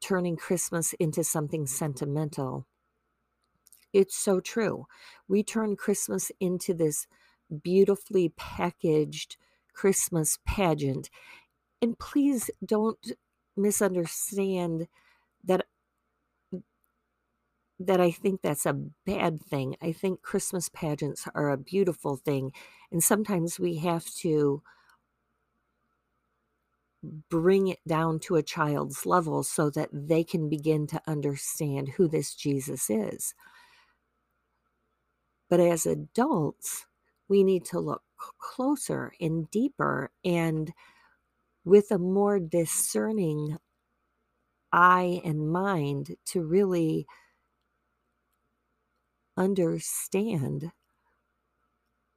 turning 0.00 0.36
Christmas 0.36 0.92
into 0.94 1.24
something 1.24 1.66
sentimental, 1.66 2.66
it's 3.92 4.16
so 4.16 4.40
true. 4.40 4.86
We 5.26 5.42
turn 5.42 5.74
Christmas 5.74 6.30
into 6.38 6.74
this 6.74 7.06
beautifully 7.62 8.32
packaged 8.36 9.36
Christmas 9.74 10.38
pageant. 10.46 11.10
And 11.82 11.98
please 11.98 12.50
don't 12.64 13.12
misunderstand 13.56 14.86
that 15.42 15.66
that 17.80 18.00
I 18.00 18.12
think 18.12 18.42
that's 18.42 18.66
a 18.66 18.74
bad 19.06 19.42
thing. 19.42 19.76
I 19.82 19.92
think 19.92 20.22
Christmas 20.22 20.70
pageants 20.70 21.26
are 21.34 21.50
a 21.50 21.58
beautiful 21.58 22.16
thing 22.16 22.52
and 22.92 23.04
sometimes 23.04 23.60
we 23.60 23.78
have 23.78 24.06
to 24.22 24.62
bring 27.30 27.68
it 27.68 27.80
down 27.88 28.18
to 28.20 28.36
a 28.36 28.42
child's 28.42 29.06
level 29.06 29.42
so 29.42 29.70
that 29.70 29.88
they 29.92 30.24
can 30.24 30.48
begin 30.50 30.86
to 30.88 31.02
understand 31.06 31.90
who 31.90 32.08
this 32.08 32.34
Jesus 32.34 32.90
is. 32.90 33.34
But 35.50 35.60
as 35.60 35.86
adults, 35.86 36.86
we 37.28 37.44
need 37.44 37.64
to 37.66 37.80
look 37.80 38.02
closer 38.38 39.12
and 39.20 39.50
deeper 39.50 40.10
and 40.24 40.72
with 41.64 41.90
a 41.90 41.98
more 41.98 42.40
discerning 42.40 43.58
eye 44.72 45.20
and 45.24 45.50
mind 45.50 46.16
to 46.26 46.42
really 46.42 47.06
understand 49.40 50.72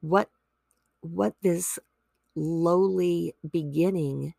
what 0.02 0.30
what 1.02 1.36
this 1.44 1.80
lowly 2.36 3.36
beginning 3.52 4.34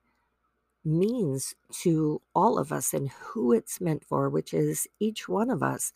means 0.85 1.55
to 1.73 2.23
all 2.35 2.59
of 2.59 2.73
us 2.73 2.95
and 2.95 3.11
who 3.11 3.53
it's 3.53 3.81
meant 3.81 4.05
for 4.05 4.31
which 4.31 4.55
is 4.55 4.89
each 5.01 5.29
one 5.29 5.51
of 5.51 5.63
us 5.63 5.93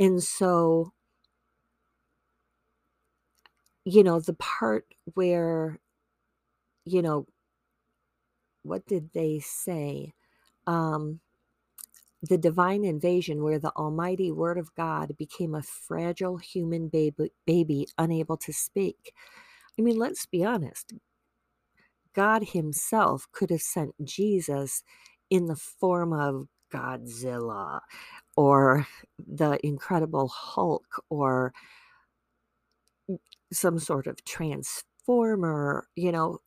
and 0.00 0.22
so 0.22 0.92
you 3.84 4.04
know, 4.04 4.20
the 4.20 4.34
part 4.34 4.86
where, 5.14 5.80
you 6.84 7.02
know, 7.02 7.26
what 8.62 8.86
did 8.86 9.12
they 9.12 9.40
say? 9.40 10.14
Um, 10.66 11.20
the 12.22 12.38
divine 12.38 12.84
invasion, 12.84 13.42
where 13.42 13.58
the 13.58 13.72
almighty 13.76 14.30
word 14.30 14.58
of 14.58 14.74
God 14.74 15.16
became 15.18 15.54
a 15.54 15.62
fragile 15.62 16.36
human 16.36 16.88
baby, 16.88 17.32
baby 17.46 17.88
unable 17.98 18.36
to 18.38 18.52
speak. 18.52 19.12
I 19.78 19.82
mean, 19.82 19.98
let's 19.98 20.26
be 20.26 20.44
honest. 20.44 20.92
God 22.14 22.44
Himself 22.48 23.26
could 23.32 23.50
have 23.50 23.62
sent 23.62 23.94
Jesus 24.04 24.82
in 25.30 25.46
the 25.46 25.56
form 25.56 26.12
of 26.12 26.46
Godzilla 26.72 27.80
or 28.36 28.86
the 29.18 29.58
Incredible 29.66 30.28
Hulk 30.28 31.02
or 31.08 31.52
some 33.52 33.78
sort 33.78 34.06
of 34.06 34.24
transformer, 34.24 35.88
you 35.96 36.12
know, 36.12 36.38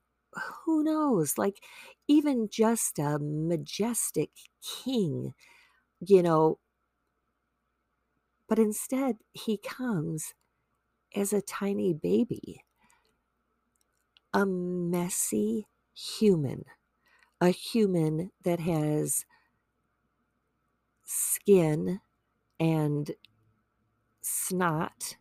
who 0.65 0.83
knows? 0.83 1.37
Like, 1.37 1.63
even 2.07 2.49
just 2.49 2.99
a 2.99 3.19
majestic 3.19 4.29
king, 4.83 5.33
you 6.07 6.23
know. 6.23 6.59
But 8.47 8.59
instead, 8.59 9.17
he 9.33 9.57
comes 9.57 10.33
as 11.15 11.33
a 11.33 11.41
tiny 11.41 11.93
baby, 11.93 12.63
a 14.33 14.45
messy 14.45 15.67
human, 15.93 16.65
a 17.41 17.49
human 17.49 18.31
that 18.43 18.59
has 18.61 19.25
skin 21.05 22.01
and 22.59 23.11
snot 24.21 25.17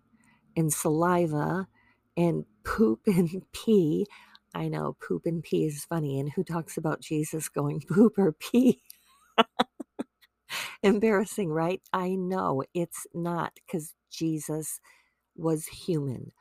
and 0.57 0.73
saliva 0.73 1.69
and 2.17 2.45
poop 2.65 3.03
and 3.07 3.43
pee. 3.53 4.07
I 4.55 4.69
know 4.69 4.97
poop 5.07 5.27
and 5.27 5.43
pee 5.43 5.67
is 5.67 5.85
funny. 5.87 6.21
And 6.21 6.33
who 6.33 6.45
talks 6.45 6.77
about 6.77 7.01
Jesus 7.01 7.49
going 7.49 7.81
poop 7.89 8.19
or 8.19 8.33
pee? 8.33 8.83
Embarrassing, 10.85 11.51
right? 11.51 11.83
I 11.93 12.11
know 12.17 12.65
it's 12.75 13.07
not 13.15 13.55
because 13.67 13.95
Jesus 14.13 14.81
was 15.37 15.67
human, 15.67 16.33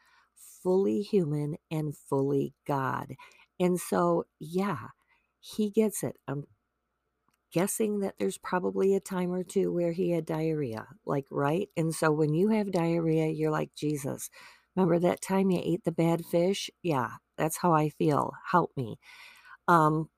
fully 0.64 1.02
human 1.02 1.58
and 1.72 1.96
fully 1.98 2.54
God. 2.68 3.16
And 3.60 3.80
so, 3.80 4.26
yeah, 4.40 4.90
he 5.40 5.70
gets 5.72 6.04
it. 6.04 6.18
I'm 6.28 6.46
guessing 7.54 8.00
that 8.00 8.16
there's 8.20 8.38
probably 8.38 8.96
a 8.96 9.00
time 9.00 9.32
or 9.32 9.44
two 9.44 9.72
where 9.72 9.92
he 9.92 10.12
had 10.12 10.26
diarrhea, 10.26 10.88
like, 11.06 11.26
right? 11.32 11.70
And 11.78 11.94
so 11.94 12.12
when 12.12 12.34
you 12.34 12.50
have 12.50 12.72
diarrhea, 12.72 13.28
you're 13.28 13.52
like, 13.52 13.76
Jesus, 13.76 14.30
remember 14.76 15.00
that 15.00 15.22
time 15.22 15.52
you 15.52 15.62
ate 15.64 15.84
the 15.84 15.92
bad 15.92 16.26
fish? 16.26 16.70
Yeah, 16.82 17.12
that's 17.38 17.58
how 17.58 17.74
I 17.74 17.90
feel. 17.90 18.34
Help 18.52 18.72
me. 18.76 18.98
Um, 19.68 20.10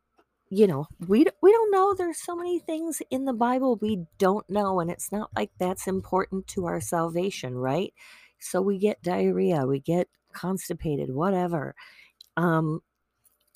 you 0.49 0.67
know, 0.67 0.87
we 1.07 1.25
we 1.41 1.51
don't 1.51 1.71
know. 1.71 1.93
There's 1.93 2.19
so 2.21 2.35
many 2.35 2.59
things 2.59 3.01
in 3.09 3.25
the 3.25 3.33
Bible 3.33 3.77
we 3.81 4.05
don't 4.17 4.47
know, 4.49 4.79
and 4.79 4.91
it's 4.91 5.11
not 5.11 5.31
like 5.35 5.51
that's 5.59 5.87
important 5.87 6.47
to 6.47 6.65
our 6.67 6.81
salvation, 6.81 7.55
right? 7.55 7.93
So 8.39 8.61
we 8.61 8.77
get 8.77 9.01
diarrhea, 9.01 9.65
we 9.65 9.79
get 9.79 10.07
constipated, 10.33 11.13
whatever. 11.13 11.75
Um, 12.37 12.81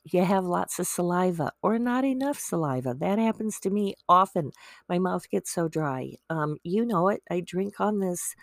you 0.06 0.24
have 0.24 0.46
lots 0.46 0.80
of 0.80 0.88
saliva 0.88 1.52
or 1.62 1.78
not 1.78 2.06
enough 2.06 2.40
saliva. 2.40 2.96
That 2.98 3.20
happens 3.20 3.60
to 3.62 3.70
me 3.70 3.96
often. 4.08 4.52
My 4.88 4.98
mouth 4.98 5.30
gets 5.30 5.54
so 5.54 5.68
dry. 5.68 6.14
Um, 6.30 6.58
you 6.64 6.86
know 6.86 7.10
it. 7.10 7.22
I 7.30 7.42
drink 7.42 7.80
on 7.80 8.00
this 8.00 8.36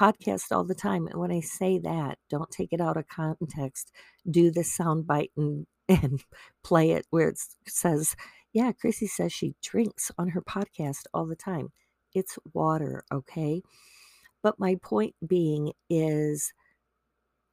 podcast 0.00 0.50
all 0.50 0.64
the 0.64 0.74
time. 0.74 1.06
And 1.06 1.20
when 1.20 1.30
I 1.30 1.40
say 1.40 1.78
that, 1.80 2.18
don't 2.30 2.50
take 2.50 2.72
it 2.72 2.80
out 2.80 2.96
of 2.96 3.08
context. 3.08 3.92
Do 4.28 4.50
the 4.50 4.64
sound 4.64 5.06
bite 5.06 5.30
and, 5.36 5.66
and 6.02 6.24
play 6.62 6.92
it 6.92 7.06
where 7.10 7.28
it 7.28 7.38
says, 7.66 8.16
Yeah, 8.52 8.72
Krissy 8.72 9.08
says 9.08 9.32
she 9.32 9.54
drinks 9.62 10.10
on 10.18 10.28
her 10.28 10.42
podcast 10.42 11.04
all 11.12 11.26
the 11.26 11.36
time. 11.36 11.72
It's 12.14 12.38
water, 12.52 13.04
okay? 13.12 13.62
But 14.42 14.58
my 14.58 14.76
point 14.82 15.14
being 15.26 15.72
is 15.88 16.52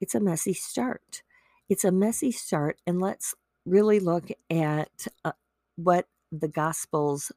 it's 0.00 0.14
a 0.14 0.20
messy 0.20 0.54
start. 0.54 1.22
It's 1.68 1.84
a 1.84 1.92
messy 1.92 2.32
start. 2.32 2.78
And 2.86 3.00
let's 3.00 3.34
really 3.64 4.00
look 4.00 4.28
at 4.50 5.06
uh, 5.24 5.32
what 5.76 6.06
the 6.32 6.48
Gospels 6.48 7.32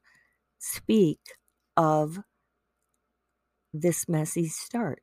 speak 0.58 1.20
of 1.76 2.20
this 3.72 4.08
messy 4.08 4.48
start. 4.48 5.02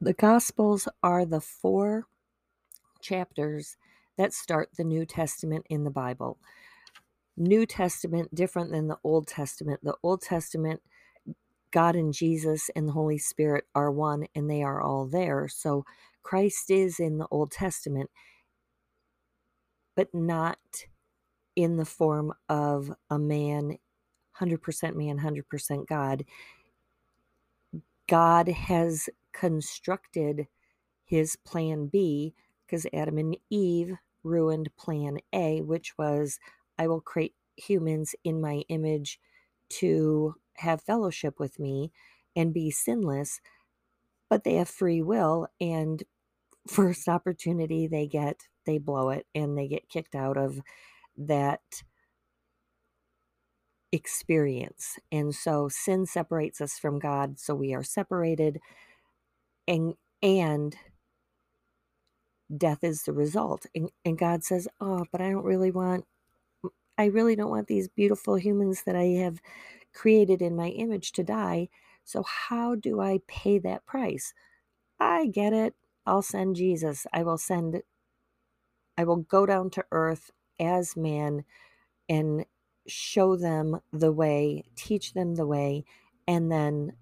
The 0.00 0.14
Gospels 0.14 0.88
are 1.02 1.24
the 1.24 1.40
four 1.40 2.06
chapters 3.02 3.76
that 4.16 4.32
start 4.32 4.70
the 4.76 4.84
New 4.84 5.06
Testament 5.06 5.66
in 5.70 5.84
the 5.84 5.90
Bible. 5.90 6.38
New 7.36 7.64
Testament 7.66 8.34
different 8.34 8.70
than 8.70 8.88
the 8.88 8.98
Old 9.02 9.26
Testament. 9.26 9.80
The 9.82 9.96
Old 10.02 10.22
Testament 10.22 10.80
God 11.70 11.94
and 11.94 12.12
Jesus 12.12 12.70
and 12.74 12.88
the 12.88 12.92
Holy 12.92 13.18
Spirit 13.18 13.64
are 13.74 13.90
one 13.90 14.26
and 14.34 14.50
they 14.50 14.62
are 14.62 14.80
all 14.80 15.06
there. 15.06 15.48
So 15.48 15.84
Christ 16.22 16.70
is 16.70 16.98
in 16.98 17.18
the 17.18 17.28
Old 17.30 17.52
Testament, 17.52 18.10
but 19.96 20.08
not 20.12 20.58
in 21.56 21.76
the 21.76 21.84
form 21.84 22.32
of 22.48 22.92
a 23.08 23.18
man, 23.18 23.78
100% 24.40 24.94
man, 24.94 25.18
100% 25.18 25.86
God. 25.86 26.24
God 28.08 28.48
has 28.48 29.08
constructed 29.32 30.48
his 31.04 31.36
plan 31.36 31.86
B 31.86 32.34
because 32.70 32.86
Adam 32.92 33.18
and 33.18 33.36
Eve 33.50 33.96
ruined 34.22 34.70
plan 34.78 35.18
A, 35.32 35.60
which 35.62 35.98
was 35.98 36.38
I 36.78 36.86
will 36.86 37.00
create 37.00 37.34
humans 37.56 38.14
in 38.22 38.40
my 38.40 38.62
image 38.68 39.18
to 39.70 40.36
have 40.58 40.80
fellowship 40.82 41.40
with 41.40 41.58
me 41.58 41.90
and 42.36 42.54
be 42.54 42.70
sinless, 42.70 43.40
but 44.28 44.44
they 44.44 44.54
have 44.54 44.68
free 44.68 45.02
will 45.02 45.48
and 45.60 46.04
first 46.68 47.08
opportunity 47.08 47.86
they 47.88 48.06
get, 48.06 48.42
they 48.66 48.78
blow 48.78 49.10
it 49.10 49.26
and 49.34 49.58
they 49.58 49.66
get 49.66 49.88
kicked 49.88 50.14
out 50.14 50.36
of 50.36 50.60
that 51.16 51.62
experience. 53.92 54.98
And 55.10 55.34
so 55.34 55.68
sin 55.68 56.06
separates 56.06 56.60
us 56.60 56.78
from 56.78 57.00
God, 57.00 57.40
so 57.40 57.54
we 57.54 57.74
are 57.74 57.82
separated 57.82 58.60
and 59.66 59.94
and 60.22 60.76
death 62.56 62.82
is 62.82 63.02
the 63.04 63.12
result 63.12 63.66
and, 63.74 63.90
and 64.04 64.18
god 64.18 64.44
says 64.44 64.68
oh 64.80 65.04
but 65.12 65.20
i 65.20 65.30
don't 65.30 65.44
really 65.44 65.70
want 65.70 66.04
i 66.98 67.06
really 67.06 67.36
don't 67.36 67.50
want 67.50 67.68
these 67.68 67.88
beautiful 67.88 68.36
humans 68.36 68.82
that 68.84 68.96
i 68.96 69.04
have 69.04 69.40
created 69.94 70.42
in 70.42 70.56
my 70.56 70.68
image 70.68 71.12
to 71.12 71.22
die 71.22 71.68
so 72.04 72.24
how 72.24 72.74
do 72.74 73.00
i 73.00 73.20
pay 73.28 73.58
that 73.60 73.86
price? 73.86 74.34
I 74.98 75.26
get 75.26 75.52
it. 75.52 75.74
I'll 76.06 76.22
send 76.22 76.56
jesus. 76.56 77.06
I 77.12 77.22
will 77.22 77.38
send 77.38 77.82
i 78.98 79.04
will 79.04 79.16
go 79.18 79.46
down 79.46 79.70
to 79.70 79.84
earth 79.92 80.30
as 80.58 80.96
man 80.96 81.44
and 82.08 82.44
show 82.86 83.36
them 83.36 83.80
the 83.92 84.12
way 84.12 84.64
teach 84.76 85.12
them 85.14 85.36
the 85.36 85.46
way 85.46 85.84
and 86.26 86.50
then 86.50 86.94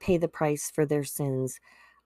pay 0.00 0.16
the 0.18 0.28
price 0.28 0.70
for 0.70 0.86
their 0.86 1.04
sins. 1.04 1.60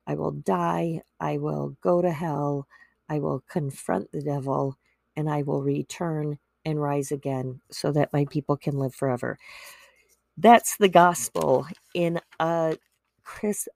I 0.06 0.14
will 0.14 0.32
die. 0.32 1.02
I 1.20 1.38
will 1.38 1.76
go 1.80 2.02
to 2.02 2.10
hell. 2.10 2.66
I 3.08 3.18
will 3.18 3.42
confront 3.48 4.12
the 4.12 4.22
devil 4.22 4.76
and 5.16 5.28
I 5.30 5.42
will 5.42 5.62
return 5.62 6.38
and 6.64 6.80
rise 6.80 7.12
again 7.12 7.60
so 7.70 7.92
that 7.92 8.12
my 8.12 8.24
people 8.26 8.56
can 8.56 8.78
live 8.78 8.94
forever. 8.94 9.38
That's 10.36 10.76
the 10.76 10.88
gospel 10.88 11.66
in 11.94 12.20
a 12.40 12.76
Chris 13.22 13.68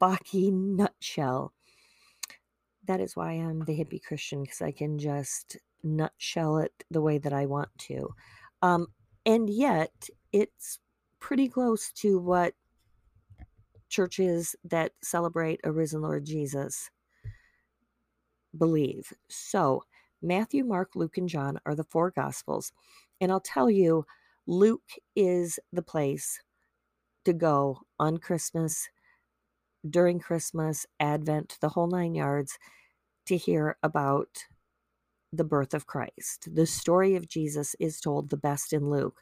Bakke 0.00 0.52
nutshell. 0.52 1.52
That 2.86 3.00
is 3.00 3.16
why 3.16 3.32
I'm 3.32 3.60
the 3.64 3.72
hippie 3.78 4.02
Christian 4.02 4.42
because 4.42 4.60
I 4.60 4.72
can 4.72 4.98
just 4.98 5.56
nutshell 5.82 6.58
it 6.58 6.72
the 6.90 7.00
way 7.00 7.18
that 7.18 7.32
I 7.32 7.46
want 7.46 7.70
to. 7.78 8.14
Um, 8.60 8.88
and 9.24 9.48
yet, 9.48 10.08
it's 10.32 10.80
pretty 11.20 11.48
close 11.48 11.92
to 11.92 12.18
what 12.18 12.54
churches 13.92 14.56
that 14.64 14.92
celebrate 15.02 15.60
a 15.62 15.70
risen 15.70 16.00
Lord 16.00 16.24
Jesus 16.24 16.90
believe. 18.56 19.12
So, 19.28 19.84
Matthew, 20.22 20.64
Mark, 20.64 20.96
Luke, 20.96 21.18
and 21.18 21.28
John 21.28 21.60
are 21.66 21.74
the 21.74 21.84
four 21.84 22.10
gospels. 22.10 22.72
And 23.20 23.30
I'll 23.30 23.40
tell 23.40 23.68
you, 23.68 24.06
Luke 24.46 24.90
is 25.14 25.60
the 25.72 25.82
place 25.82 26.40
to 27.24 27.32
go 27.32 27.80
on 28.00 28.16
Christmas, 28.16 28.88
during 29.88 30.18
Christmas, 30.20 30.86
Advent, 30.98 31.58
the 31.60 31.68
whole 31.68 31.88
nine 31.88 32.14
yards, 32.14 32.58
to 33.26 33.36
hear 33.36 33.76
about 33.82 34.46
the 35.32 35.44
birth 35.44 35.74
of 35.74 35.86
Christ. 35.86 36.48
The 36.54 36.66
story 36.66 37.14
of 37.14 37.28
Jesus 37.28 37.76
is 37.78 38.00
told 38.00 38.30
the 38.30 38.36
best 38.36 38.72
in 38.72 38.90
Luke. 38.90 39.20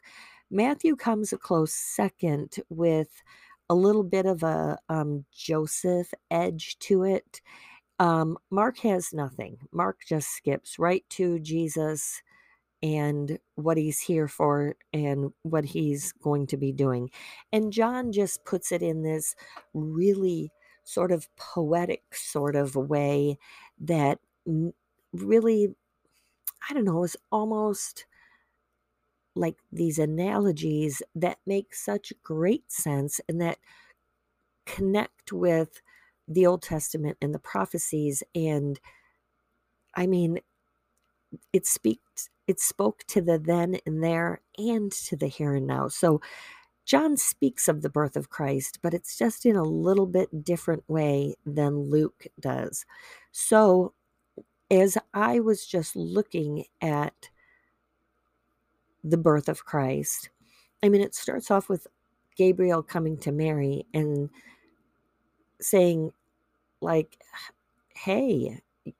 Matthew 0.49 0.95
comes 0.95 1.31
a 1.31 1.37
close 1.37 1.73
second 1.73 2.57
with 2.69 3.23
a 3.71 3.75
little 3.75 4.03
bit 4.03 4.25
of 4.25 4.43
a 4.43 4.77
um, 4.89 5.23
Joseph 5.33 6.13
edge 6.29 6.77
to 6.79 7.03
it. 7.03 7.39
Um, 7.99 8.37
Mark 8.49 8.79
has 8.79 9.13
nothing. 9.13 9.59
Mark 9.71 9.99
just 10.05 10.27
skips 10.27 10.77
right 10.77 11.05
to 11.11 11.39
Jesus 11.39 12.21
and 12.83 13.39
what 13.55 13.77
he's 13.77 14.01
here 14.01 14.27
for 14.27 14.75
and 14.91 15.31
what 15.43 15.63
he's 15.63 16.11
going 16.11 16.47
to 16.47 16.57
be 16.57 16.73
doing. 16.73 17.09
And 17.53 17.71
John 17.71 18.11
just 18.11 18.43
puts 18.43 18.73
it 18.73 18.81
in 18.81 19.03
this 19.03 19.37
really 19.73 20.51
sort 20.83 21.13
of 21.13 21.33
poetic 21.37 22.03
sort 22.13 22.57
of 22.57 22.75
way 22.75 23.37
that 23.79 24.19
really, 25.13 25.73
I 26.69 26.73
don't 26.73 26.83
know, 26.83 27.05
is 27.05 27.15
almost 27.31 28.05
like 29.35 29.57
these 29.71 29.97
analogies 29.97 31.01
that 31.15 31.37
make 31.45 31.73
such 31.73 32.13
great 32.23 32.71
sense 32.71 33.21
and 33.29 33.39
that 33.41 33.57
connect 34.65 35.31
with 35.31 35.81
the 36.27 36.45
Old 36.45 36.61
Testament 36.61 37.17
and 37.21 37.33
the 37.33 37.39
prophecies. 37.39 38.23
And 38.35 38.79
I 39.95 40.07
mean, 40.07 40.39
it 41.53 41.65
speaks 41.65 42.29
it 42.47 42.59
spoke 42.59 43.03
to 43.07 43.21
the 43.21 43.39
then 43.39 43.77
and 43.85 44.03
there 44.03 44.41
and 44.57 44.91
to 44.91 45.15
the 45.15 45.27
here 45.27 45.55
and 45.55 45.67
now. 45.67 45.87
So 45.87 46.19
John 46.85 47.15
speaks 47.15 47.67
of 47.69 47.81
the 47.81 47.89
birth 47.89 48.17
of 48.17 48.29
Christ, 48.29 48.79
but 48.81 48.93
it's 48.93 49.17
just 49.17 49.45
in 49.45 49.55
a 49.55 49.63
little 49.63 50.07
bit 50.07 50.43
different 50.43 50.83
way 50.89 51.35
than 51.45 51.89
Luke 51.89 52.25
does. 52.39 52.85
So 53.31 53.93
as 54.69 54.97
I 55.13 55.39
was 55.39 55.65
just 55.65 55.95
looking 55.95 56.65
at 56.81 57.29
the 59.03 59.17
birth 59.17 59.49
of 59.49 59.65
Christ. 59.65 60.29
I 60.83 60.89
mean, 60.89 61.01
it 61.01 61.15
starts 61.15 61.51
off 61.51 61.69
with 61.69 61.87
Gabriel 62.35 62.83
coming 62.83 63.17
to 63.19 63.31
Mary 63.31 63.85
and 63.93 64.29
saying, 65.59 66.11
like, 66.81 67.17
hey, 67.95 68.59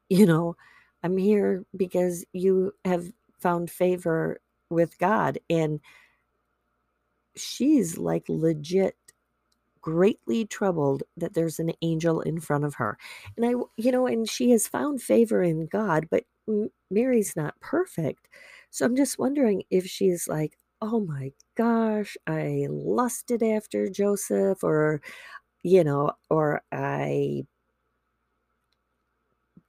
you 0.10 0.26
know, 0.26 0.56
I'm 1.04 1.18
here 1.18 1.66
because 1.76 2.26
you 2.34 2.74
have 2.86 3.06
found 3.40 3.72
favor 3.72 4.40
with 4.70 4.98
God. 5.00 5.40
And 5.50 5.80
she's 7.36 7.98
like 7.98 8.26
legit 8.28 8.96
greatly 9.82 10.46
troubled 10.46 11.04
that 11.18 11.34
there's 11.34 11.60
an 11.60 11.72
angel 11.82 12.22
in 12.22 12.40
front 12.40 12.64
of 12.64 12.76
her. 12.76 12.98
And 13.36 13.46
I, 13.46 13.54
you 13.78 13.92
know, 13.92 14.06
and 14.06 14.30
she 14.30 14.52
has 14.52 14.68
found 14.68 15.02
favor 15.02 15.42
in 15.42 15.66
God, 15.66 16.08
but 16.12 16.26
Mary's 16.92 17.36
not 17.36 17.60
perfect. 17.60 18.28
So 18.72 18.86
I'm 18.86 18.96
just 18.96 19.20
wondering 19.20 19.64
if 19.70 19.86
she's 19.88 20.28
like, 20.28 20.58
oh 20.82 21.00
my 21.02 21.32
gosh, 21.56 22.18
I 22.28 22.68
lusted 22.70 23.44
after 23.44 23.90
Joseph, 23.90 24.64
or, 24.64 25.02
you 25.64 25.84
know, 25.84 26.14
or 26.30 26.64
I 26.72 27.46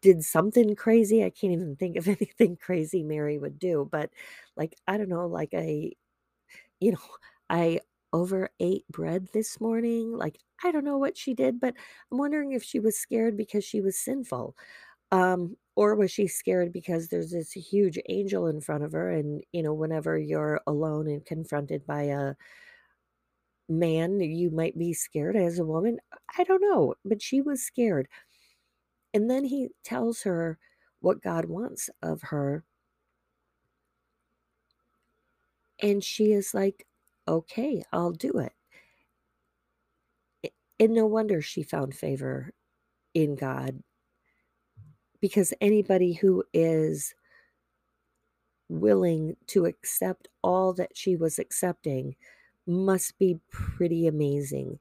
did 0.00 0.22
something 0.22 0.74
crazy. 0.74 1.24
I 1.24 1.30
can't 1.30 1.52
even 1.52 1.76
think 1.76 1.96
of 1.96 2.08
anything 2.08 2.56
crazy 2.56 3.02
Mary 3.02 3.38
would 3.38 3.58
do, 3.58 3.88
but 3.90 4.10
like, 4.56 4.76
I 4.86 4.96
don't 4.96 5.08
know, 5.08 5.26
like 5.26 5.50
I, 5.54 5.92
you 6.80 6.92
know, 6.92 6.98
I 7.50 7.80
overate 8.12 8.86
bread 8.90 9.28
this 9.34 9.60
morning. 9.60 10.12
Like, 10.16 10.38
I 10.64 10.72
don't 10.72 10.84
know 10.84 10.98
what 10.98 11.18
she 11.18 11.34
did, 11.34 11.60
but 11.60 11.74
I'm 12.12 12.18
wondering 12.18 12.52
if 12.52 12.64
she 12.64 12.80
was 12.80 12.98
scared 12.98 13.36
because 13.36 13.64
she 13.64 13.80
was 13.82 13.98
sinful. 13.98 14.56
Um, 15.12 15.56
or 15.76 15.94
was 15.94 16.11
she 16.11 16.26
scared 16.26 16.72
because 16.72 17.08
there's 17.08 17.30
this 17.30 17.52
huge 17.52 17.98
angel 18.08 18.46
in 18.46 18.61
front 18.61 18.85
of 18.85 18.92
her 18.92 19.11
and, 19.11 19.42
you 19.52 19.62
know, 19.62 19.72
whenever 19.74 20.18
you're 20.18 20.61
alone 20.66 21.08
and 21.08 21.24
confronted 21.24 21.87
by 21.87 22.02
a 22.04 22.35
man, 23.68 24.20
you 24.20 24.50
might 24.50 24.78
be 24.78 24.92
scared 24.92 25.37
as 25.37 25.58
a 25.58 25.64
woman. 25.64 25.98
I 26.38 26.44
don't 26.44 26.61
know, 26.62 26.94
but 27.04 27.22
she 27.22 27.40
was 27.40 27.62
scared. 27.62 28.08
And 29.14 29.30
then 29.30 29.44
he 29.44 29.70
tells 29.85 30.22
her 30.22 30.58
what 31.00 31.22
God 31.22 31.46
wants 31.46 31.88
of 32.02 32.22
her. 32.24 32.64
And 35.80 36.02
she 36.02 36.32
is 36.32 36.54
like, 36.54 36.87
okay, 37.28 37.82
I'll 37.92 38.12
do 38.12 38.38
it. 38.38 38.52
And 40.78 40.94
no 40.94 41.06
wonder 41.06 41.40
she 41.40 41.62
found 41.62 41.94
favor 41.94 42.52
in 43.14 43.37
God 43.37 43.82
because 45.22 45.54
anybody 45.62 46.12
who 46.14 46.44
is 46.52 47.14
willing 48.68 49.37
to 49.46 49.64
accept 49.66 50.28
all 50.42 50.74
that 50.74 50.90
she 50.94 51.16
was 51.16 51.38
accepting 51.38 52.16
must 52.66 53.18
be 53.18 53.38
pretty 53.50 54.06
amazing. 54.06 54.78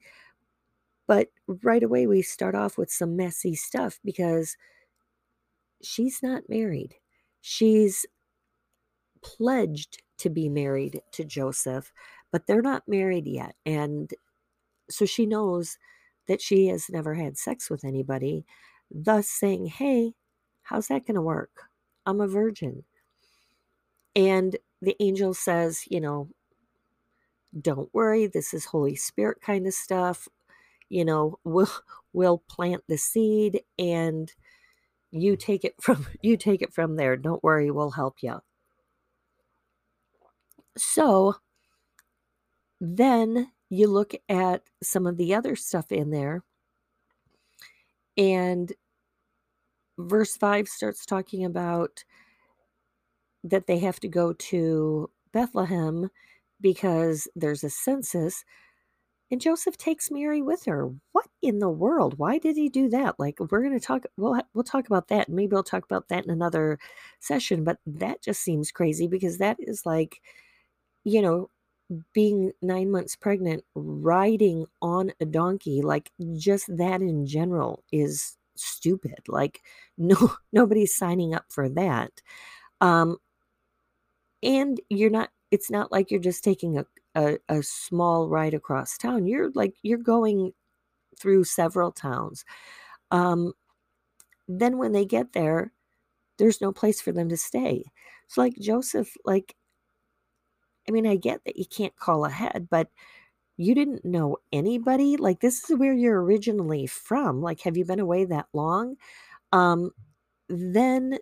But 1.08 1.30
right 1.63 1.84
away, 1.84 2.08
we 2.08 2.21
start 2.21 2.56
off 2.56 2.77
with 2.77 2.91
some 2.91 3.15
messy 3.15 3.56
stuff 3.56 3.99
because 4.04 4.58
she's 5.84 6.23
not 6.23 6.49
married. 6.49 6.95
She's 7.41 8.06
pledged 9.21 10.01
to 10.19 10.30
be 10.30 10.49
married 10.49 11.01
to 11.12 11.23
Joseph, 11.23 11.91
but 12.32 12.47
they're 12.47 12.62
not 12.62 12.88
married 12.88 13.27
yet. 13.27 13.56
And 13.65 14.12
so 14.89 15.06
she 15.06 15.25
knows 15.25 15.77
that 16.27 16.41
she 16.41 16.67
has 16.67 16.89
never 16.89 17.13
had 17.15 17.38
sex 17.38 17.69
with 17.69 17.84
anybody, 17.84 18.45
thus 18.89 19.27
saying, 19.27 19.67
Hey, 19.67 20.13
how's 20.71 20.88
that 20.88 21.05
going 21.05 21.15
to 21.15 21.21
work? 21.21 21.51
I'm 22.05 22.21
a 22.21 22.27
virgin. 22.27 22.84
And 24.15 24.55
the 24.81 24.95
angel 25.01 25.34
says, 25.34 25.84
You 25.89 25.99
know, 25.99 26.29
don't 27.60 27.93
worry, 27.93 28.27
this 28.27 28.53
is 28.53 28.65
Holy 28.65 28.95
Spirit 28.95 29.41
kind 29.41 29.67
of 29.67 29.73
stuff. 29.73 30.29
You 30.89 31.03
know, 31.03 31.39
we'll 31.43 31.69
we'll 32.13 32.39
plant 32.49 32.84
the 32.88 32.97
seed 32.97 33.62
and 33.77 34.31
you 35.12 35.36
take 35.36 35.65
it 35.65 35.75
from 35.81 36.07
you 36.21 36.38
take 36.38 36.62
it 36.62 36.73
from 36.73 36.95
there. 36.95 37.17
Don't 37.17 37.43
worry, 37.43 37.69
we'll 37.69 37.91
help 37.91 38.15
you. 38.21 38.39
So 40.77 41.36
then 42.79 43.51
you 43.69 43.88
look 43.88 44.13
at 44.29 44.63
some 44.81 45.05
of 45.05 45.17
the 45.17 45.36
other 45.36 45.55
stuff 45.57 45.91
in 45.91 46.12
there, 46.12 46.43
and 48.17 48.71
verse 50.07 50.35
5 50.37 50.67
starts 50.67 51.05
talking 51.05 51.45
about 51.45 52.03
that 53.43 53.67
they 53.67 53.79
have 53.79 53.99
to 54.01 54.07
go 54.07 54.33
to 54.33 55.09
Bethlehem 55.33 56.09
because 56.59 57.27
there's 57.35 57.63
a 57.63 57.69
census. 57.69 58.43
And 59.31 59.41
Joseph 59.41 59.77
takes 59.77 60.11
Mary 60.11 60.41
with 60.41 60.65
her. 60.65 60.91
What 61.13 61.27
in 61.41 61.59
the 61.59 61.69
world? 61.69 62.17
Why 62.19 62.37
did 62.37 62.57
he 62.57 62.69
do 62.69 62.89
that? 62.89 63.19
Like 63.19 63.39
we're 63.39 63.61
going 63.63 63.77
to 63.79 63.85
talk 63.85 64.03
we'll 64.17 64.41
we'll 64.53 64.63
talk 64.63 64.87
about 64.87 65.07
that. 65.09 65.29
Maybe 65.29 65.53
we'll 65.53 65.63
talk 65.63 65.85
about 65.85 66.09
that 66.09 66.25
in 66.25 66.31
another 66.31 66.79
session, 67.19 67.63
but 67.63 67.79
that 67.85 68.21
just 68.21 68.41
seems 68.43 68.71
crazy 68.71 69.07
because 69.07 69.37
that 69.39 69.57
is 69.59 69.85
like 69.85 70.21
you 71.05 71.21
know, 71.21 71.49
being 72.13 72.51
9 72.61 72.91
months 72.91 73.15
pregnant 73.15 73.63
riding 73.75 74.65
on 74.81 75.11
a 75.21 75.25
donkey, 75.25 75.81
like 75.81 76.11
just 76.37 76.67
that 76.77 77.01
in 77.01 77.25
general 77.27 77.83
is 77.91 78.37
stupid. 78.63 79.19
Like 79.28 79.62
no 79.97 80.34
nobody's 80.54 80.95
signing 80.95 81.34
up 81.34 81.45
for 81.50 81.69
that. 81.69 82.12
Um 82.82 83.17
and 84.43 84.80
you're 84.89 85.10
not 85.10 85.30
it's 85.52 85.69
not 85.69 85.91
like 85.91 86.10
you're 86.10 86.19
just 86.19 86.43
taking 86.43 86.78
a, 86.78 86.86
a, 87.15 87.38
a 87.50 87.62
small 87.62 88.30
ride 88.30 88.54
across 88.54 88.97
town. 88.97 89.28
You're 89.28 89.52
like 89.54 89.76
you're 89.84 89.97
going 89.97 90.54
through 91.19 91.43
several 91.43 91.91
towns. 91.91 92.45
Um, 93.12 93.54
then 94.47 94.78
when 94.78 94.93
they 94.93 95.06
get 95.06 95.34
there, 95.34 95.74
there's 96.38 96.62
no 96.62 96.71
place 96.71 97.02
for 97.02 97.12
them 97.12 97.30
to 97.30 97.38
stay. 97.38 97.84
So 98.28 98.41
like 98.41 98.56
Joseph, 98.60 99.15
like 99.26 99.56
I 100.88 100.91
mean, 100.91 101.06
I 101.06 101.15
get 101.15 101.43
that 101.45 101.58
you 101.58 101.65
can't 101.65 101.95
call 101.95 102.26
ahead, 102.26 102.67
but 102.69 102.88
you 103.62 103.76
didn't 103.76 104.06
know 104.06 104.38
anybody. 104.52 105.17
Like 105.17 105.39
this 105.41 105.69
is 105.69 105.78
where 105.78 105.93
you're 105.93 106.21
originally 106.24 106.88
from. 106.88 107.41
Like, 107.41 107.62
have 107.62 107.78
you 107.78 107.86
been 107.86 108.00
away 108.00 108.26
that 108.26 108.47
long? 108.54 108.95
Um, 109.54 109.91
then 110.50 111.19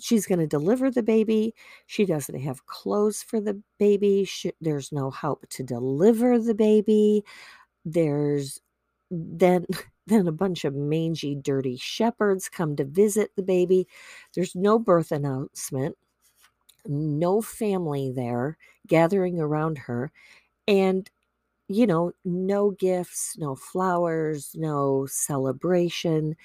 she's 0.00 0.26
going 0.26 0.38
to 0.40 0.46
deliver 0.46 0.90
the 0.90 1.02
baby. 1.02 1.54
She 1.86 2.04
doesn't 2.04 2.40
have 2.40 2.66
clothes 2.66 3.22
for 3.22 3.40
the 3.40 3.60
baby. 3.78 4.24
She, 4.24 4.52
there's 4.60 4.92
no 4.92 5.10
help 5.10 5.48
to 5.50 5.62
deliver 5.62 6.38
the 6.38 6.54
baby. 6.54 7.24
There's 7.84 8.60
then 9.10 9.66
then 10.06 10.28
a 10.28 10.32
bunch 10.32 10.64
of 10.64 10.74
mangy 10.74 11.34
dirty 11.34 11.76
shepherds 11.76 12.48
come 12.48 12.76
to 12.76 12.84
visit 12.84 13.32
the 13.36 13.42
baby. 13.42 13.88
There's 14.34 14.54
no 14.54 14.78
birth 14.78 15.12
announcement. 15.12 15.96
No 16.86 17.42
family 17.42 18.12
there 18.14 18.58
gathering 18.86 19.40
around 19.40 19.78
her 19.78 20.12
and 20.68 21.10
you 21.68 21.86
know, 21.86 22.12
no 22.24 22.70
gifts, 22.72 23.36
no 23.38 23.54
flowers, 23.56 24.52
no 24.56 25.06
celebration. 25.06 26.36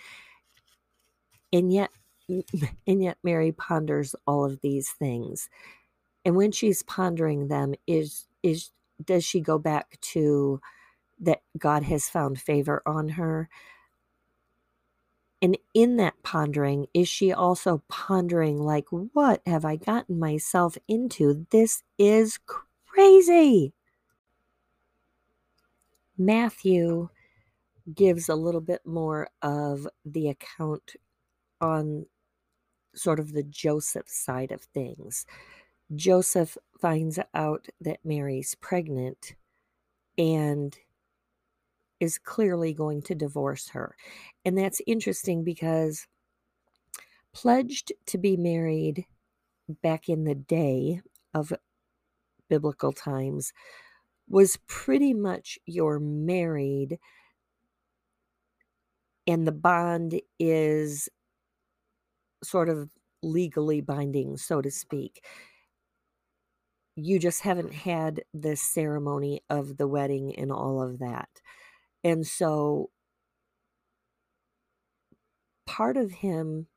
And 1.51 1.71
yet 1.73 1.91
and 2.87 3.01
yet 3.03 3.17
Mary 3.23 3.51
ponders 3.51 4.15
all 4.27 4.45
of 4.45 4.61
these 4.61 4.91
things. 4.91 5.49
And 6.25 6.35
when 6.35 6.51
she's 6.51 6.83
pondering 6.83 7.47
them, 7.47 7.75
is 7.87 8.27
is 8.43 8.71
does 9.03 9.25
she 9.25 9.41
go 9.41 9.57
back 9.59 9.99
to 10.01 10.61
that 11.21 11.41
God 11.57 11.83
has 11.83 12.09
found 12.09 12.39
favor 12.41 12.83
on 12.85 13.09
her? 13.09 13.49
And 15.41 15.57
in 15.73 15.97
that 15.97 16.21
pondering, 16.21 16.87
is 16.93 17.07
she 17.07 17.31
also 17.31 17.81
pondering, 17.87 18.59
like, 18.59 18.85
what 18.89 19.41
have 19.45 19.63
I 19.63 19.77
gotten 19.77 20.19
myself 20.19 20.77
into? 20.87 21.45
This 21.49 21.81
is 21.97 22.39
crazy. 22.85 23.73
Matthew 26.17 27.07
gives 27.95 28.27
a 28.27 28.35
little 28.35 28.61
bit 28.61 28.85
more 28.85 29.29
of 29.41 29.87
the 30.03 30.27
account 30.27 30.95
on 31.61 32.05
sort 32.93 33.19
of 33.19 33.31
the 33.31 33.43
Joseph 33.43 34.09
side 34.09 34.51
of 34.51 34.61
things. 34.61 35.25
Joseph 35.95 36.57
finds 36.79 37.17
out 37.33 37.67
that 37.79 37.99
Mary's 38.03 38.55
pregnant 38.55 39.35
and 40.17 40.77
is 41.99 42.17
clearly 42.17 42.73
going 42.73 43.01
to 43.03 43.15
divorce 43.15 43.69
her. 43.69 43.95
And 44.45 44.57
that's 44.57 44.81
interesting 44.87 45.43
because 45.43 46.07
pledged 47.33 47.91
to 48.07 48.17
be 48.17 48.37
married 48.37 49.05
back 49.81 50.09
in 50.09 50.23
the 50.23 50.35
day 50.35 51.01
of 51.33 51.53
biblical 52.49 52.91
times 52.91 53.53
was 54.27 54.57
pretty 54.67 55.13
much 55.13 55.59
you're 55.65 55.99
married 55.99 56.99
and 59.27 59.47
the 59.47 59.51
bond 59.51 60.19
is 60.39 61.09
sort 62.43 62.69
of 62.69 62.91
legally 63.21 63.81
binding, 63.81 64.37
so 64.37 64.61
to 64.61 64.71
speak. 64.71 65.23
You 66.95 67.19
just 67.19 67.41
haven't 67.41 67.73
had 67.73 68.23
the 68.33 68.55
ceremony 68.55 69.41
of 69.49 69.77
the 69.77 69.87
wedding 69.87 70.35
and 70.35 70.51
all 70.51 70.81
of 70.81 70.99
that. 70.99 71.29
And 72.03 72.25
so 72.27 72.89
part 75.65 75.95
of 75.95 76.11
him, 76.11 76.67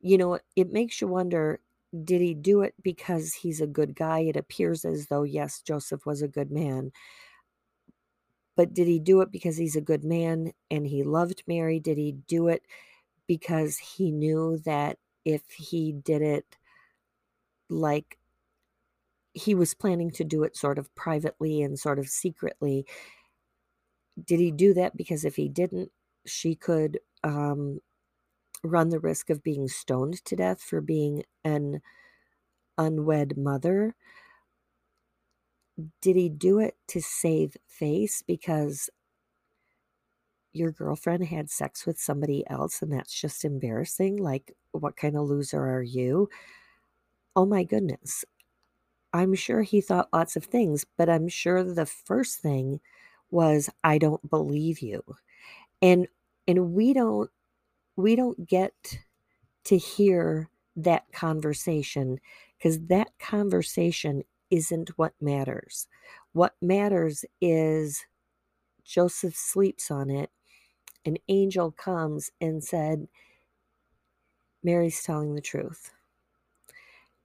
you 0.00 0.18
know, 0.18 0.38
it 0.56 0.72
makes 0.72 1.00
you 1.00 1.08
wonder 1.08 1.60
did 2.04 2.20
he 2.20 2.34
do 2.34 2.60
it 2.60 2.74
because 2.82 3.32
he's 3.32 3.60
a 3.62 3.66
good 3.66 3.94
guy? 3.96 4.20
It 4.20 4.36
appears 4.36 4.84
as 4.84 5.06
though, 5.06 5.22
yes, 5.22 5.62
Joseph 5.62 6.04
was 6.04 6.20
a 6.20 6.28
good 6.28 6.50
man. 6.50 6.92
But 8.56 8.74
did 8.74 8.86
he 8.88 8.98
do 8.98 9.20
it 9.22 9.30
because 9.30 9.56
he's 9.56 9.74
a 9.76 9.80
good 9.80 10.04
man 10.04 10.52
and 10.70 10.86
he 10.86 11.02
loved 11.02 11.44
Mary? 11.46 11.80
Did 11.80 11.96
he 11.96 12.12
do 12.12 12.48
it 12.48 12.62
because 13.26 13.78
he 13.78 14.10
knew 14.12 14.58
that 14.58 14.98
if 15.24 15.50
he 15.52 15.92
did 15.92 16.22
it 16.22 16.56
like 17.70 18.18
he 19.34 19.54
was 19.54 19.74
planning 19.74 20.10
to 20.10 20.24
do 20.24 20.42
it 20.42 20.56
sort 20.56 20.78
of 20.78 20.94
privately 20.94 21.62
and 21.62 21.78
sort 21.78 21.98
of 21.98 22.08
secretly 22.08 22.86
did 24.24 24.40
he 24.40 24.50
do 24.50 24.74
that 24.74 24.96
because 24.96 25.24
if 25.24 25.36
he 25.36 25.48
didn't 25.48 25.90
she 26.26 26.54
could 26.54 26.98
um, 27.24 27.80
run 28.64 28.90
the 28.90 29.00
risk 29.00 29.30
of 29.30 29.42
being 29.42 29.68
stoned 29.68 30.24
to 30.24 30.36
death 30.36 30.62
for 30.62 30.80
being 30.80 31.24
an 31.44 31.80
unwed 32.78 33.36
mother 33.36 33.94
did 36.00 36.16
he 36.16 36.28
do 36.28 36.58
it 36.58 36.76
to 36.88 37.00
save 37.00 37.56
face 37.68 38.22
because 38.22 38.90
your 40.52 40.72
girlfriend 40.72 41.24
had 41.26 41.50
sex 41.50 41.86
with 41.86 41.98
somebody 41.98 42.44
else 42.48 42.82
and 42.82 42.92
that's 42.92 43.18
just 43.18 43.44
embarrassing. 43.44 44.16
Like, 44.16 44.52
what 44.72 44.96
kind 44.96 45.16
of 45.16 45.28
loser 45.28 45.60
are 45.62 45.82
you? 45.82 46.28
Oh 47.36 47.46
my 47.46 47.64
goodness. 47.64 48.24
I'm 49.12 49.34
sure 49.34 49.62
he 49.62 49.80
thought 49.80 50.10
lots 50.12 50.36
of 50.36 50.44
things, 50.44 50.84
but 50.98 51.08
I'm 51.08 51.28
sure 51.28 51.64
the 51.64 51.86
first 51.86 52.40
thing 52.40 52.80
was, 53.30 53.70
I 53.84 53.98
don't 53.98 54.28
believe 54.30 54.80
you. 54.80 55.02
And 55.82 56.08
and 56.46 56.72
we 56.72 56.92
don't 56.92 57.30
we 57.96 58.16
don't 58.16 58.48
get 58.48 59.00
to 59.64 59.76
hear 59.76 60.48
that 60.76 61.04
conversation 61.12 62.20
because 62.56 62.80
that 62.86 63.08
conversation 63.18 64.22
isn't 64.50 64.90
what 64.96 65.12
matters. 65.20 65.88
What 66.32 66.54
matters 66.62 67.24
is 67.40 68.06
Joseph 68.84 69.36
sleeps 69.36 69.90
on 69.90 70.10
it. 70.10 70.30
An 71.04 71.16
angel 71.28 71.70
comes 71.70 72.30
and 72.40 72.62
said, 72.62 73.08
Mary's 74.62 75.02
telling 75.02 75.34
the 75.34 75.40
truth. 75.40 75.92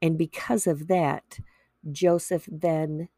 And 0.01 0.17
because 0.17 0.67
of 0.67 0.87
that, 0.87 1.39
Joseph 1.91 2.47
then 2.51 3.09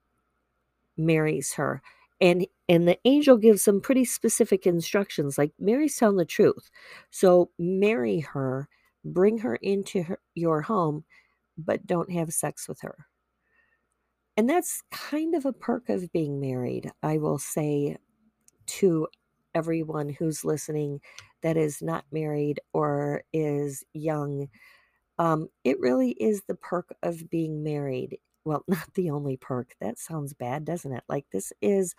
marries 0.97 1.53
her. 1.53 1.81
And 2.21 2.47
and 2.69 2.87
the 2.87 2.97
angel 3.05 3.37
gives 3.37 3.61
some 3.61 3.81
pretty 3.81 4.05
specific 4.05 4.65
instructions 4.65 5.37
like 5.37 5.53
Mary's 5.59 5.97
telling 5.97 6.17
the 6.17 6.25
truth. 6.25 6.69
So 7.11 7.51
marry 7.59 8.19
her, 8.21 8.67
bring 9.03 9.37
her 9.39 9.55
into 9.57 10.03
her, 10.03 10.19
your 10.33 10.61
home, 10.61 11.03
but 11.57 11.85
don't 11.85 12.11
have 12.11 12.33
sex 12.33 12.67
with 12.67 12.81
her. 12.81 13.07
And 14.37 14.49
that's 14.49 14.81
kind 14.91 15.35
of 15.35 15.45
a 15.45 15.53
perk 15.53 15.89
of 15.89 16.11
being 16.11 16.39
married, 16.39 16.91
I 17.03 17.17
will 17.17 17.37
say 17.39 17.97
to 18.67 19.07
everyone 19.53 20.09
who's 20.09 20.45
listening 20.45 20.99
that 21.41 21.57
is 21.57 21.81
not 21.81 22.05
married 22.11 22.59
or 22.73 23.23
is 23.33 23.83
young. 23.93 24.49
Um, 25.19 25.49
it 25.63 25.79
really 25.79 26.11
is 26.11 26.43
the 26.47 26.55
perk 26.55 26.95
of 27.03 27.29
being 27.29 27.63
married. 27.63 28.17
Well, 28.45 28.63
not 28.67 28.93
the 28.93 29.09
only 29.09 29.37
perk. 29.37 29.75
That 29.81 29.99
sounds 29.99 30.33
bad, 30.33 30.65
doesn't 30.65 30.93
it? 30.93 31.03
Like, 31.09 31.25
this 31.31 31.51
is 31.61 31.95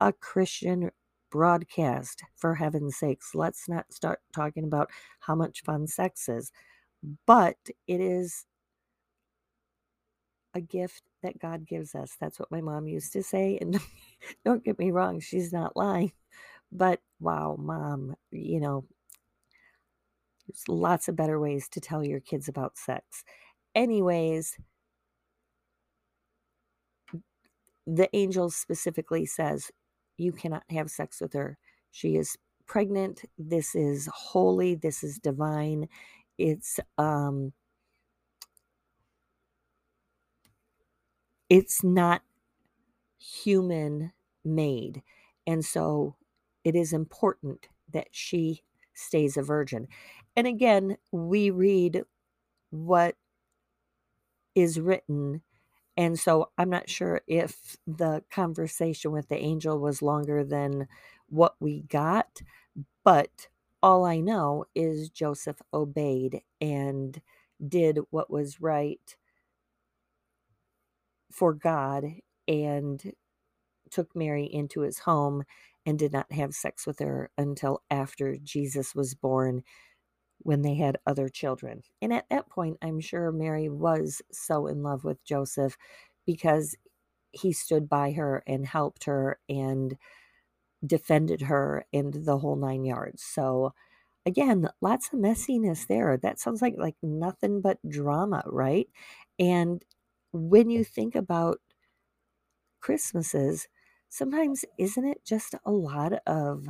a 0.00 0.12
Christian 0.12 0.90
broadcast, 1.30 2.22
for 2.36 2.54
heaven's 2.54 2.96
sakes. 2.96 3.34
Let's 3.34 3.68
not 3.68 3.92
start 3.92 4.20
talking 4.34 4.64
about 4.64 4.90
how 5.20 5.34
much 5.34 5.62
fun 5.62 5.86
sex 5.86 6.28
is. 6.28 6.52
But 7.26 7.56
it 7.86 8.00
is 8.00 8.46
a 10.54 10.60
gift 10.60 11.02
that 11.22 11.38
God 11.38 11.66
gives 11.66 11.94
us. 11.94 12.16
That's 12.20 12.38
what 12.40 12.50
my 12.50 12.60
mom 12.60 12.88
used 12.88 13.12
to 13.12 13.22
say. 13.22 13.58
And 13.60 13.78
don't 14.44 14.64
get 14.64 14.78
me 14.78 14.90
wrong, 14.90 15.20
she's 15.20 15.52
not 15.52 15.76
lying. 15.76 16.12
But 16.72 17.00
wow, 17.20 17.56
mom, 17.58 18.14
you 18.30 18.60
know, 18.60 18.84
there's 20.46 20.64
lots 20.68 21.08
of 21.08 21.16
better 21.16 21.38
ways 21.38 21.68
to 21.70 21.80
tell 21.80 22.04
your 22.04 22.20
kids 22.20 22.48
about 22.48 22.78
sex. 22.78 23.24
Anyways, 23.74 24.56
the 27.88 28.14
angel 28.14 28.50
specifically 28.50 29.26
says 29.26 29.72
you 30.18 30.32
cannot 30.32 30.64
have 30.70 30.90
sex 30.90 31.20
with 31.22 31.32
her. 31.32 31.58
She 31.90 32.16
is 32.16 32.36
pregnant. 32.66 33.22
This 33.38 33.74
is 33.74 34.08
holy. 34.14 34.74
This 34.76 35.02
is 35.02 35.18
divine. 35.18 35.88
It's 36.38 36.78
um 36.98 37.54
it's 41.48 41.82
not 41.82 42.22
human 43.18 44.12
made. 44.44 45.02
And 45.46 45.64
so 45.64 46.16
it 46.64 46.76
is 46.76 46.92
important 46.92 47.68
that 47.92 48.08
she 48.10 48.62
stays 48.94 49.36
a 49.36 49.42
virgin. 49.42 49.88
And 50.36 50.46
again, 50.46 50.98
we 51.12 51.50
read 51.50 52.04
what 52.70 53.16
is 54.54 54.80
written. 54.80 55.42
And 55.98 56.18
so 56.20 56.50
I'm 56.58 56.70
not 56.70 56.90
sure 56.90 57.22
if 57.28 57.78
the 57.86 58.24
conversation 58.32 59.12
with 59.12 59.28
the 59.30 59.38
angel 59.38 59.80
was 59.80 60.02
longer 60.02 60.44
than 60.44 60.88
what 61.30 61.56
we 61.60 61.82
got, 61.82 62.42
but 63.04 63.48
all 63.82 64.04
I 64.04 64.20
know 64.20 64.66
is 64.74 65.10
Joseph 65.10 65.62
obeyed 65.74 66.42
and 66.60 67.20
did 67.66 68.00
what 68.10 68.30
was 68.30 68.60
right 68.60 69.16
for 71.32 71.54
God 71.54 72.04
and 72.48 73.02
took 73.90 74.14
Mary 74.16 74.44
into 74.46 74.82
his 74.82 75.00
home 75.00 75.44
and 75.86 75.98
did 75.98 76.12
not 76.12 76.32
have 76.32 76.54
sex 76.54 76.86
with 76.86 77.00
her 77.00 77.30
until 77.38 77.82
after 77.90 78.36
Jesus 78.38 78.94
was 78.94 79.14
born 79.14 79.62
when 80.40 80.62
they 80.62 80.74
had 80.74 80.98
other 81.06 81.28
children. 81.28 81.82
And 82.02 82.12
at 82.12 82.26
that 82.30 82.48
point, 82.48 82.78
I'm 82.82 83.00
sure 83.00 83.32
Mary 83.32 83.68
was 83.68 84.22
so 84.32 84.66
in 84.66 84.82
love 84.82 85.04
with 85.04 85.24
Joseph 85.24 85.76
because 86.26 86.76
he 87.32 87.52
stood 87.52 87.88
by 87.88 88.12
her 88.12 88.42
and 88.46 88.66
helped 88.66 89.04
her 89.04 89.38
and 89.48 89.96
defended 90.86 91.42
her 91.42 91.84
and 91.92 92.12
the 92.14 92.38
whole 92.38 92.56
nine 92.56 92.84
yards. 92.84 93.22
So 93.22 93.74
again, 94.26 94.68
lots 94.80 95.12
of 95.12 95.18
messiness 95.20 95.86
there. 95.86 96.16
That 96.18 96.40
sounds 96.40 96.62
like 96.62 96.76
like 96.78 96.96
nothing 97.02 97.60
but 97.60 97.78
drama, 97.88 98.42
right? 98.46 98.88
And 99.38 99.84
when 100.32 100.70
you 100.70 100.84
think 100.84 101.16
about 101.16 101.60
Christmases, 102.80 103.68
sometimes 104.08 104.64
isn't 104.78 105.04
it 105.04 105.24
just 105.24 105.54
a 105.64 105.70
lot 105.70 106.12
of 106.26 106.68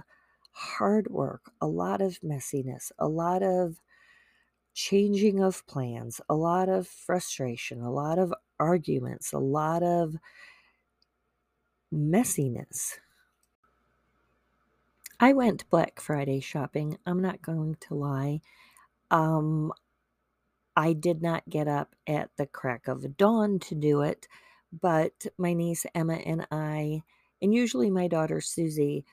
hard 0.59 1.09
work, 1.09 1.53
a 1.61 1.69
lot 1.69 2.01
of 2.03 2.21
messiness, 2.21 2.91
a 2.99 3.07
lot 3.07 3.45
of 3.45 3.81
changing 4.75 5.41
of 5.41 5.65
plans, 5.69 6.21
a 6.29 6.35
lot 6.35 6.69
of 6.69 6.89
frustration, 6.89 7.81
a 7.81 7.93
lot 7.93 8.19
of 8.19 8.35
arguments, 8.59 9.33
a 9.33 9.39
lot 9.39 9.85
of 9.85 10.17
messiness. 11.95 12.95
I 15.21 15.33
went 15.33 15.71
Black 15.71 16.01
Friday 16.01 16.41
shopping. 16.41 16.99
I'm 17.07 17.23
not 17.23 17.41
going 17.41 17.77
to 17.89 17.95
lie. 17.95 18.41
Um, 19.13 19.73
I 20.77 20.93
did 20.93 21.23
not 21.23 21.49
get 21.49 21.69
up 21.69 21.95
at 22.09 22.31
the 22.37 22.47
crack 22.47 22.89
of 22.89 23.17
dawn 23.17 23.61
to 23.61 23.77
do 23.77 24.03
it, 24.03 24.27
but 24.73 25.27
my 25.37 25.55
niece 25.55 25.87
Emma 25.95 26.15
and 26.15 26.47
I, 26.51 27.03
and 27.41 27.55
usually 27.55 27.91
my 27.91 28.09
daughter 28.09 28.41
Susie, 28.41 29.05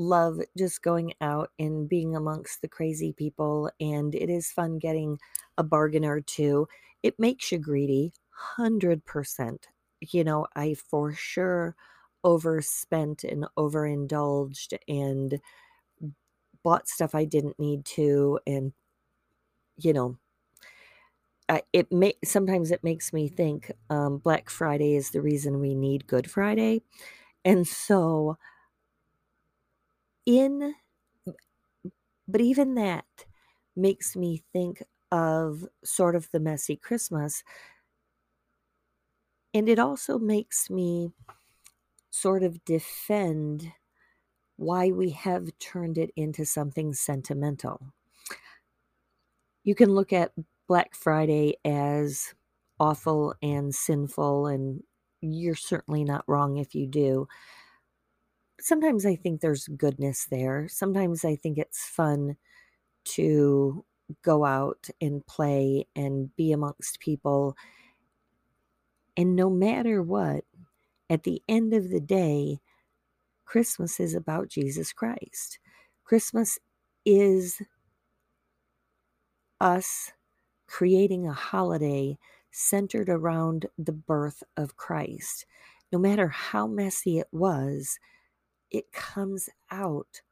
love 0.00 0.40
just 0.58 0.82
going 0.82 1.14
out 1.20 1.50
and 1.58 1.88
being 1.88 2.16
amongst 2.16 2.62
the 2.62 2.68
crazy 2.68 3.12
people. 3.12 3.70
And 3.80 4.14
it 4.14 4.30
is 4.30 4.50
fun 4.52 4.78
getting 4.78 5.18
a 5.58 5.62
bargain 5.64 6.04
or 6.04 6.20
two. 6.20 6.68
It 7.02 7.18
makes 7.18 7.52
you 7.52 7.58
greedy, 7.58 8.12
100%. 8.56 9.68
You 10.00 10.24
know, 10.24 10.46
I 10.56 10.74
for 10.74 11.12
sure 11.12 11.76
overspent 12.24 13.24
and 13.24 13.46
overindulged 13.56 14.74
and 14.88 15.40
bought 16.62 16.88
stuff 16.88 17.14
I 17.14 17.24
didn't 17.24 17.58
need 17.58 17.84
to. 17.86 18.38
And, 18.46 18.72
you 19.76 19.92
know, 19.92 20.18
it 21.72 21.90
may 21.90 22.14
sometimes 22.24 22.70
it 22.70 22.84
makes 22.84 23.12
me 23.12 23.28
think 23.28 23.72
um, 23.90 24.18
Black 24.18 24.48
Friday 24.50 24.94
is 24.94 25.10
the 25.10 25.20
reason 25.20 25.58
we 25.60 25.74
need 25.74 26.06
Good 26.06 26.30
Friday, 26.30 26.82
and 27.44 27.66
so 27.66 28.38
in 30.38 30.74
but 32.28 32.40
even 32.40 32.74
that 32.76 33.06
makes 33.74 34.14
me 34.14 34.42
think 34.52 34.82
of 35.10 35.66
sort 35.84 36.14
of 36.14 36.30
the 36.30 36.38
messy 36.38 36.76
Christmas. 36.76 37.42
And 39.52 39.68
it 39.68 39.80
also 39.80 40.18
makes 40.18 40.70
me 40.70 41.10
sort 42.10 42.44
of 42.44 42.64
defend 42.64 43.72
why 44.56 44.90
we 44.90 45.10
have 45.10 45.50
turned 45.58 45.98
it 45.98 46.10
into 46.14 46.44
something 46.44 46.92
sentimental. 46.92 47.80
You 49.64 49.74
can 49.74 49.90
look 49.90 50.12
at 50.12 50.32
Black 50.68 50.94
Friday 50.94 51.56
as 51.64 52.32
awful 52.78 53.34
and 53.42 53.74
sinful, 53.74 54.46
and 54.46 54.82
you're 55.20 55.54
certainly 55.56 56.04
not 56.04 56.24
wrong 56.28 56.58
if 56.58 56.74
you 56.74 56.86
do 56.86 57.26
sometimes 58.60 59.06
I 59.06 59.16
think 59.16 59.40
there's 59.40 59.68
goodness 59.68 60.26
there. 60.30 60.68
Sometimes 60.68 61.24
I 61.24 61.36
think 61.36 61.58
it's 61.58 61.84
fun 61.86 62.36
to 63.04 63.84
go 64.22 64.44
out 64.44 64.88
and 65.00 65.26
play 65.26 65.86
and 65.94 66.34
be 66.36 66.52
amongst 66.52 67.00
people. 67.00 67.56
And 69.16 69.36
no 69.36 69.50
matter 69.50 70.02
what, 70.02 70.44
at 71.08 71.24
the 71.24 71.42
end 71.48 71.74
of 71.74 71.90
the 71.90 72.00
day, 72.00 72.60
Christmas 73.44 73.98
is 74.00 74.14
about 74.14 74.48
Jesus 74.48 74.92
Christ. 74.92 75.58
Christmas 76.04 76.58
is 77.04 77.60
us 79.60 80.12
creating 80.66 81.26
a 81.26 81.32
holiday 81.32 82.16
centered 82.52 83.08
around 83.08 83.66
the 83.78 83.92
birth 83.92 84.42
of 84.56 84.76
Christ. 84.76 85.46
No 85.92 85.98
matter 85.98 86.28
how 86.28 86.66
messy 86.66 87.18
it 87.18 87.28
was, 87.32 87.98
it 88.70 88.92
comes 88.92 89.48
out 89.70 90.22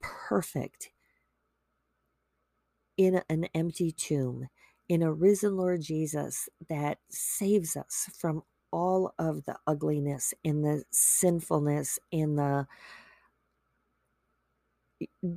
perfect 0.00 0.90
in 2.96 3.22
an 3.28 3.46
empty 3.54 3.92
tomb, 3.92 4.48
in 4.88 5.02
a 5.02 5.12
risen 5.12 5.56
Lord 5.56 5.82
Jesus 5.82 6.48
that 6.68 6.98
saves 7.10 7.76
us 7.76 8.08
from 8.18 8.42
all 8.72 9.14
of 9.18 9.44
the 9.46 9.56
ugliness 9.66 10.34
and 10.44 10.64
the 10.64 10.84
sinfulness 10.92 11.98
and 12.12 12.38
the 12.38 12.66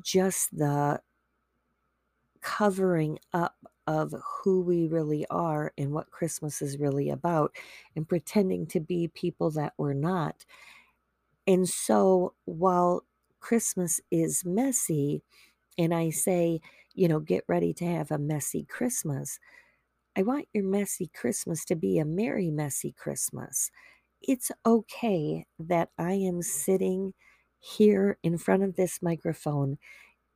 just 0.04 0.58
the 0.58 1.02
covering 2.42 3.20
up 3.34 3.58
of 3.88 4.14
who 4.44 4.62
we 4.62 4.88
really 4.88 5.26
are 5.30 5.74
and 5.78 5.92
what 5.94 6.12
Christmas 6.12 6.62
is 6.62 6.78
really 6.80 7.10
about 7.10 7.56
and 7.96 8.08
pretending 8.08 8.68
to 8.68 8.80
be 8.80 9.10
people 9.10 9.52
that 9.52 9.74
we're 9.78 9.94
not. 9.94 10.46
And 11.50 11.68
so 11.68 12.36
while 12.46 13.06
Christmas 13.40 14.00
is 14.12 14.46
messy, 14.46 15.24
and 15.80 15.96
I 15.96 16.12
say, 16.12 16.62
you 16.94 17.08
know, 17.08 17.20
get 17.20 17.44
ready 17.48 17.74
to 17.74 17.86
have 17.86 18.12
a 18.12 18.20
messy 18.20 18.66
Christmas, 18.66 19.40
I 20.16 20.22
want 20.22 20.48
your 20.54 20.64
messy 20.64 21.10
Christmas 21.12 21.66
to 21.66 21.76
be 21.76 21.98
a 21.98 22.06
merry, 22.06 22.52
messy 22.52 22.92
Christmas. 22.92 23.72
It's 24.22 24.52
okay 24.64 25.48
that 25.58 25.90
I 25.98 26.14
am 26.14 26.44
sitting 26.44 27.16
here 27.58 28.20
in 28.22 28.38
front 28.38 28.62
of 28.62 28.76
this 28.76 29.02
microphone 29.02 29.80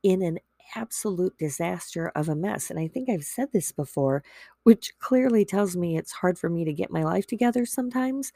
in 0.02 0.20
an 0.20 0.40
absolute 0.74 1.38
disaster 1.38 2.10
of 2.16 2.28
a 2.28 2.34
mess. 2.34 2.70
And 2.70 2.80
I 2.80 2.88
think 2.88 3.08
I've 3.08 3.22
said 3.24 3.52
this 3.52 3.70
before, 3.70 4.24
which 4.64 4.98
clearly 4.98 5.44
tells 5.44 5.76
me 5.76 5.96
it's 5.96 6.10
hard 6.10 6.40
for 6.40 6.50
me 6.50 6.64
to 6.64 6.72
get 6.72 6.90
my 6.90 7.04
life 7.04 7.28
together 7.28 7.64
sometimes. 7.66 8.32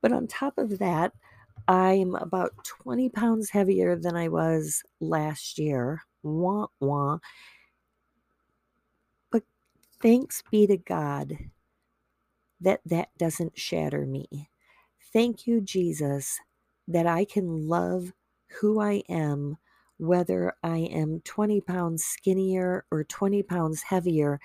But 0.00 0.12
on 0.12 0.26
top 0.26 0.56
of 0.56 0.78
that, 0.78 1.12
I'm 1.66 2.14
about 2.16 2.52
20 2.64 3.08
pounds 3.08 3.50
heavier 3.50 3.96
than 3.96 4.16
I 4.16 4.28
was 4.28 4.82
last 5.00 5.58
year. 5.58 6.02
Wah, 6.22 6.66
wah. 6.80 7.18
But 9.30 9.44
thanks 10.02 10.42
be 10.50 10.66
to 10.66 10.76
God 10.76 11.38
that 12.60 12.80
that 12.86 13.08
doesn't 13.18 13.58
shatter 13.58 14.06
me. 14.06 14.50
Thank 15.12 15.46
you, 15.46 15.60
Jesus, 15.60 16.40
that 16.88 17.06
I 17.06 17.24
can 17.24 17.68
love 17.68 18.12
who 18.60 18.80
I 18.80 19.02
am, 19.08 19.58
whether 19.98 20.54
I 20.62 20.78
am 20.78 21.20
20 21.24 21.60
pounds 21.60 22.04
skinnier 22.04 22.84
or 22.90 23.04
20 23.04 23.42
pounds 23.42 23.82
heavier, 23.82 24.40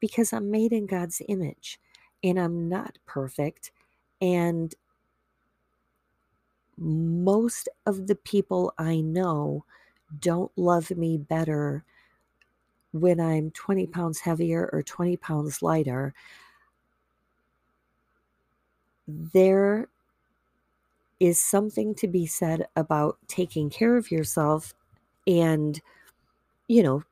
because 0.00 0.32
I'm 0.32 0.50
made 0.50 0.72
in 0.72 0.86
God's 0.86 1.22
image 1.28 1.78
and 2.22 2.38
I'm 2.38 2.68
not 2.68 2.98
perfect. 3.06 3.70
And 4.20 4.74
most 6.76 7.68
of 7.86 8.06
the 8.06 8.16
people 8.16 8.72
I 8.78 9.00
know 9.00 9.64
don't 10.20 10.52
love 10.56 10.90
me 10.90 11.18
better 11.18 11.84
when 12.92 13.20
I'm 13.20 13.50
20 13.50 13.86
pounds 13.88 14.20
heavier 14.20 14.70
or 14.72 14.82
20 14.82 15.16
pounds 15.16 15.62
lighter. 15.62 16.14
There 19.06 19.88
is 21.20 21.40
something 21.40 21.94
to 21.96 22.08
be 22.08 22.26
said 22.26 22.66
about 22.76 23.18
taking 23.28 23.70
care 23.70 23.96
of 23.96 24.10
yourself 24.10 24.74
and, 25.26 25.80
you 26.68 26.82
know, 26.82 27.02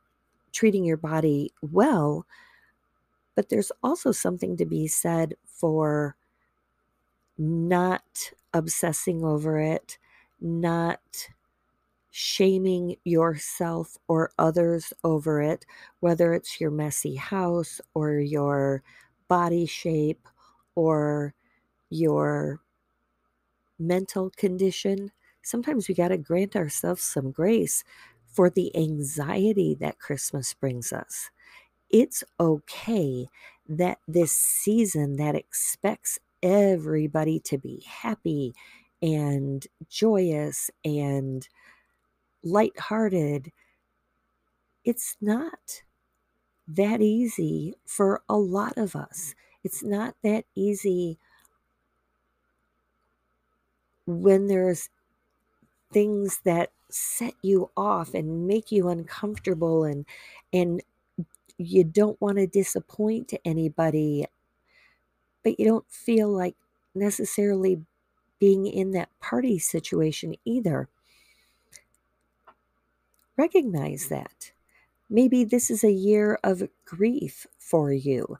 treating 0.52 0.84
your 0.84 0.96
body 0.96 1.52
well. 1.62 2.26
But 3.34 3.48
there's 3.48 3.72
also 3.82 4.12
something 4.12 4.56
to 4.58 4.66
be 4.66 4.86
said 4.86 5.34
for 5.46 6.14
not 7.38 8.32
obsessing 8.54 9.24
over 9.24 9.58
it, 9.58 9.98
not 10.40 11.00
shaming 12.10 12.96
yourself 13.04 13.96
or 14.08 14.32
others 14.38 14.92
over 15.02 15.40
it, 15.40 15.64
whether 16.00 16.34
it's 16.34 16.60
your 16.60 16.70
messy 16.70 17.16
house 17.16 17.80
or 17.94 18.14
your 18.14 18.82
body 19.28 19.66
shape 19.66 20.28
or 20.74 21.34
your 21.90 22.60
mental 23.78 24.30
condition. 24.36 25.10
Sometimes 25.42 25.88
we 25.88 25.94
got 25.94 26.08
to 26.08 26.18
grant 26.18 26.56
ourselves 26.56 27.02
some 27.02 27.30
grace 27.30 27.84
for 28.26 28.50
the 28.50 28.74
anxiety 28.76 29.76
that 29.80 29.98
Christmas 29.98 30.54
brings 30.54 30.92
us. 30.92 31.30
It's 31.90 32.24
okay 32.40 33.26
that 33.68 33.98
this 34.08 34.32
season 34.32 35.16
that 35.16 35.34
expects 35.34 36.18
everybody 36.42 37.40
to 37.40 37.58
be 37.58 37.84
happy 37.88 38.54
and 39.02 39.66
joyous 39.88 40.70
and 40.84 41.48
lighthearted, 42.44 43.52
it's 44.84 45.16
not 45.20 45.82
that 46.68 47.00
easy 47.00 47.74
for 47.86 48.22
a 48.28 48.36
lot 48.36 48.78
of 48.78 48.96
us. 48.96 49.34
It's 49.64 49.82
not 49.82 50.14
that 50.22 50.44
easy 50.54 51.18
when 54.06 54.46
there's 54.48 54.88
things 55.92 56.40
that 56.44 56.70
set 56.90 57.34
you 57.42 57.70
off 57.76 58.14
and 58.14 58.46
make 58.46 58.70
you 58.72 58.88
uncomfortable 58.88 59.84
and 59.84 60.04
and 60.52 60.82
you 61.58 61.84
don't 61.84 62.20
want 62.20 62.38
to 62.38 62.46
disappoint 62.46 63.32
anybody 63.44 64.26
but 65.42 65.58
you 65.58 65.66
don't 65.66 65.90
feel 65.90 66.28
like 66.28 66.56
necessarily 66.94 67.82
being 68.38 68.66
in 68.66 68.92
that 68.92 69.08
party 69.20 69.58
situation 69.58 70.34
either. 70.44 70.88
Recognize 73.36 74.08
that. 74.08 74.52
Maybe 75.08 75.44
this 75.44 75.70
is 75.70 75.84
a 75.84 75.92
year 75.92 76.38
of 76.42 76.68
grief 76.84 77.46
for 77.58 77.92
you 77.92 78.38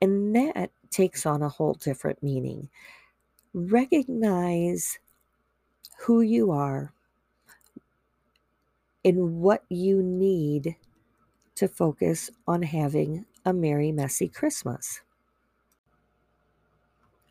and 0.00 0.34
that 0.34 0.70
takes 0.90 1.26
on 1.26 1.42
a 1.42 1.48
whole 1.48 1.74
different 1.74 2.22
meaning. 2.22 2.68
Recognize 3.52 4.98
who 6.00 6.20
you 6.20 6.50
are 6.50 6.92
and 9.04 9.40
what 9.40 9.64
you 9.68 10.02
need 10.02 10.76
to 11.56 11.66
focus 11.66 12.30
on 12.46 12.62
having 12.62 13.26
a 13.44 13.52
merry, 13.52 13.90
messy 13.90 14.28
Christmas. 14.28 15.00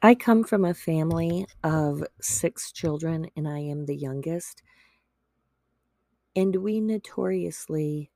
I 0.01 0.13
come 0.13 0.43
from 0.43 0.63
a 0.63 0.75
family 0.75 1.47
of 1.63 2.03
six 2.21 2.71
children, 2.71 3.29
and 3.36 3.47
I 3.47 3.60
am 3.60 3.86
the 3.86 3.95
youngest. 3.95 4.62
And 6.36 6.55
we 6.57 6.79
notoriously 6.79 8.12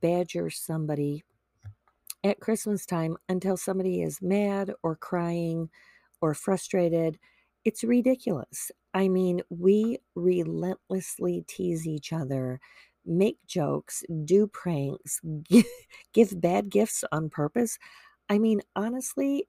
badger 0.00 0.48
somebody 0.48 1.24
at 2.22 2.38
Christmas 2.38 2.86
time 2.86 3.16
until 3.28 3.56
somebody 3.56 4.02
is 4.02 4.22
mad 4.22 4.72
or 4.84 4.94
crying 4.94 5.70
or 6.20 6.34
frustrated. 6.34 7.18
It's 7.64 7.82
ridiculous. 7.82 8.70
I 8.94 9.08
mean, 9.08 9.42
we 9.50 9.98
relentlessly 10.14 11.44
tease 11.48 11.84
each 11.84 12.12
other, 12.12 12.60
make 13.04 13.38
jokes, 13.46 14.04
do 14.24 14.46
pranks, 14.46 15.20
give 16.12 16.40
bad 16.40 16.70
gifts 16.70 17.02
on 17.10 17.28
purpose. 17.28 17.76
I 18.28 18.38
mean, 18.38 18.62
honestly, 18.76 19.48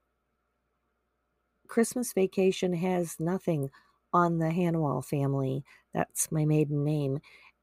Christmas 1.74 2.14
Vacation 2.14 2.72
has 2.76 3.20
nothing 3.20 3.72
on 4.14 4.38
the 4.38 4.52
Hanwell 4.52 5.04
family. 5.04 5.64
That's 5.92 6.32
my 6.32 6.46
maiden 6.46 6.84
name. 6.84 7.18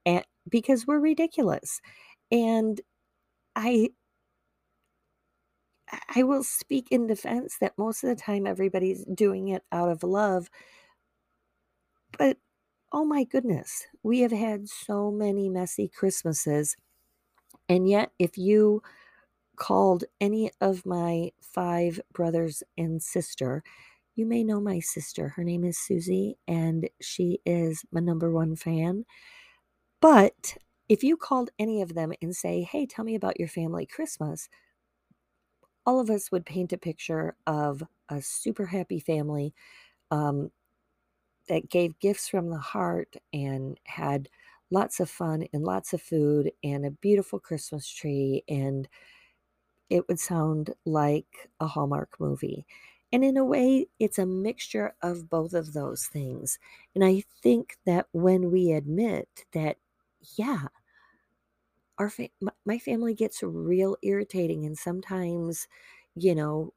And 0.05 0.25
because 0.49 0.85
we're 0.85 0.99
ridiculous. 0.99 1.81
And 2.33 2.81
I 3.55 3.91
I 6.13 6.25
will 6.25 6.43
speak 6.43 6.89
in 6.91 7.07
defense 7.07 7.59
that 7.61 7.79
most 7.79 8.03
of 8.03 8.11
the 8.11 8.17
time 8.21 8.49
everybody's 8.49 9.05
doing 9.05 9.47
it 9.47 9.63
out 9.71 9.89
of 9.89 10.03
love. 10.03 10.51
But 12.19 12.39
oh 12.93 13.05
my 13.05 13.23
goodness, 13.23 13.87
we 14.03 14.23
have 14.23 14.33
had 14.33 14.69
so 14.69 15.13
many 15.13 15.49
messy 15.49 15.87
Christmases. 15.87 16.75
And 17.69 17.89
yet, 17.89 18.11
if 18.19 18.37
you 18.37 18.83
called 19.55 20.03
any 20.21 20.51
of 20.61 20.85
my 20.85 21.31
five 21.41 22.01
brothers 22.13 22.65
and 22.77 23.01
sister, 23.01 23.63
you 24.15 24.27
may 24.27 24.45
know 24.45 24.61
my 24.61 24.81
sister. 24.81 25.31
Her 25.31 25.45
name 25.45 25.65
is 25.65 25.79
Susie, 25.79 26.39
and 26.49 26.89
she 27.01 27.41
is 27.47 27.85
my 27.93 28.01
number 28.01 28.31
one 28.31 28.57
fan. 28.57 29.05
But 30.01 30.57
if 30.89 31.03
you 31.05 31.17
called 31.17 31.51
any 31.59 31.83
of 31.83 31.95
them 31.95 32.13
and 32.23 32.35
say, 32.35 32.63
Hey, 32.63 32.87
tell 32.87 33.05
me 33.05 33.15
about 33.15 33.39
your 33.39 33.49
family 33.49 33.87
Christmas, 33.87 34.49
all 35.87 36.01
of 36.01 36.11
us 36.11 36.31
would 36.31 36.47
paint 36.47 36.73
a 36.73 36.79
picture 36.79 37.37
of 37.47 37.83
a 38.09 38.21
super 38.21 38.67
happy 38.67 39.01
family 39.01 39.55
um, 40.11 40.51
that 41.49 41.71
gave 41.71 41.99
gifts 42.01 42.29
from 42.29 42.51
the 42.51 42.59
heart 42.59 43.17
and 43.33 43.79
had 43.85 44.29
lots 44.71 45.01
of 45.01 45.11
fun 45.11 45.47
and 45.53 45.65
lots 45.65 45.93
of 45.93 46.03
food 46.03 46.53
and 46.63 46.87
a 46.87 46.91
beautiful 46.91 47.41
Christmas 47.41 47.89
tree. 47.89 48.45
And 48.49 48.89
it 49.89 50.07
would 50.09 50.21
sound 50.21 50.75
like 50.85 51.51
a 51.59 51.67
Hallmark 51.67 52.19
movie. 52.21 52.67
And 53.13 53.25
in 53.25 53.37
a 53.37 53.45
way, 53.45 53.89
it's 53.99 54.19
a 54.19 54.27
mixture 54.27 54.95
of 55.03 55.29
both 55.31 55.55
of 55.55 55.73
those 55.73 56.07
things. 56.07 56.59
And 56.95 57.05
I 57.05 57.25
think 57.43 57.77
that 57.87 58.07
when 58.13 58.51
we 58.51 58.73
admit 58.73 59.29
that, 59.53 59.79
yeah, 60.37 60.69
our 61.99 62.09
fa- 62.11 62.29
my 62.65 62.79
family 62.79 63.15
gets 63.15 63.43
real 63.43 63.97
irritating, 64.03 64.65
and 64.65 64.77
sometimes, 64.79 65.67
you 66.15 66.35
know, 66.35 66.73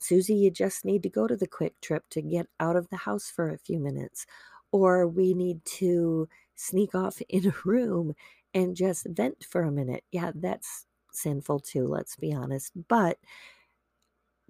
Susie, 0.00 0.34
you 0.36 0.50
just 0.50 0.84
need 0.84 1.02
to 1.04 1.10
go 1.10 1.26
to 1.28 1.36
the 1.36 1.48
QuikTrip 1.48 2.02
to 2.10 2.22
get 2.22 2.48
out 2.60 2.76
of 2.76 2.88
the 2.90 2.98
house 2.98 3.30
for 3.30 3.50
a 3.50 3.58
few 3.58 3.78
minutes. 3.80 4.26
Or 4.72 5.06
we 5.08 5.34
need 5.34 5.64
to 5.78 6.28
sneak 6.56 6.94
off 6.94 7.22
in 7.30 7.48
a 7.48 7.54
room 7.64 8.14
and 8.54 8.76
just 8.76 9.06
vent 9.10 9.44
for 9.44 9.62
a 9.62 9.72
minute. 9.72 10.04
Yeah, 10.12 10.32
that's 10.34 10.86
sinful 11.12 11.60
too, 11.60 11.86
let's 11.88 12.16
be 12.16 12.32
honest. 12.34 12.72
But 12.88 13.18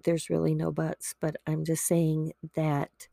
there's 0.03 0.29
really 0.29 0.55
no 0.55 0.71
buts. 0.71 1.15
But 1.19 1.37
I'm 1.45 1.65
just 1.65 1.85
saying 1.85 2.33
that 2.55 3.07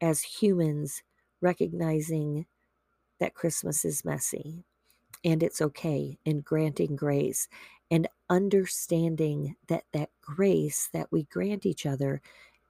as 0.00 0.22
humans, 0.22 1.02
recognizing 1.40 2.46
that 3.20 3.34
Christmas 3.34 3.84
is 3.84 4.04
messy 4.04 4.64
and 5.24 5.42
it's 5.42 5.60
okay 5.60 6.18
and 6.26 6.44
granting 6.44 6.96
grace 6.96 7.48
and 7.90 8.08
understanding 8.28 9.56
that 9.68 9.84
that 9.92 10.10
grace 10.20 10.88
that 10.92 11.12
we 11.12 11.24
grant 11.24 11.66
each 11.66 11.86
other 11.86 12.20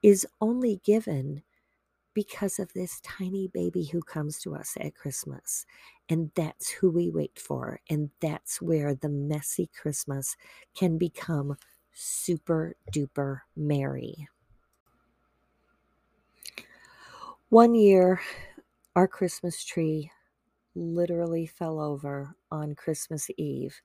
is 0.03 0.27
only 0.39 0.81
given 0.83 1.41
because 2.13 2.59
of 2.59 2.71
this 2.73 3.01
tiny 3.01 3.47
baby 3.47 3.83
who 3.85 4.01
comes 4.01 4.39
to 4.39 4.55
us 4.55 4.77
at 4.79 4.95
Christmas. 4.95 5.65
And 6.09 6.31
that's 6.35 6.69
who 6.69 6.89
we 6.89 7.09
wait 7.09 7.37
for. 7.37 7.81
And 7.89 8.09
that's 8.21 8.61
where 8.61 8.95
the 8.95 9.09
messy 9.09 9.69
Christmas 9.79 10.37
can 10.75 10.97
become 10.97 11.57
super 11.95 12.75
duper 12.91 13.41
merry. 13.55 14.27
One 17.49 17.73
year, 17.73 18.21
our 18.95 19.07
Christmas 19.07 19.63
tree 19.63 20.11
literally 20.75 21.47
fell 21.47 21.79
over 21.79 22.35
on 22.51 22.75
Christmas 22.75 23.29
Eve 23.37 23.81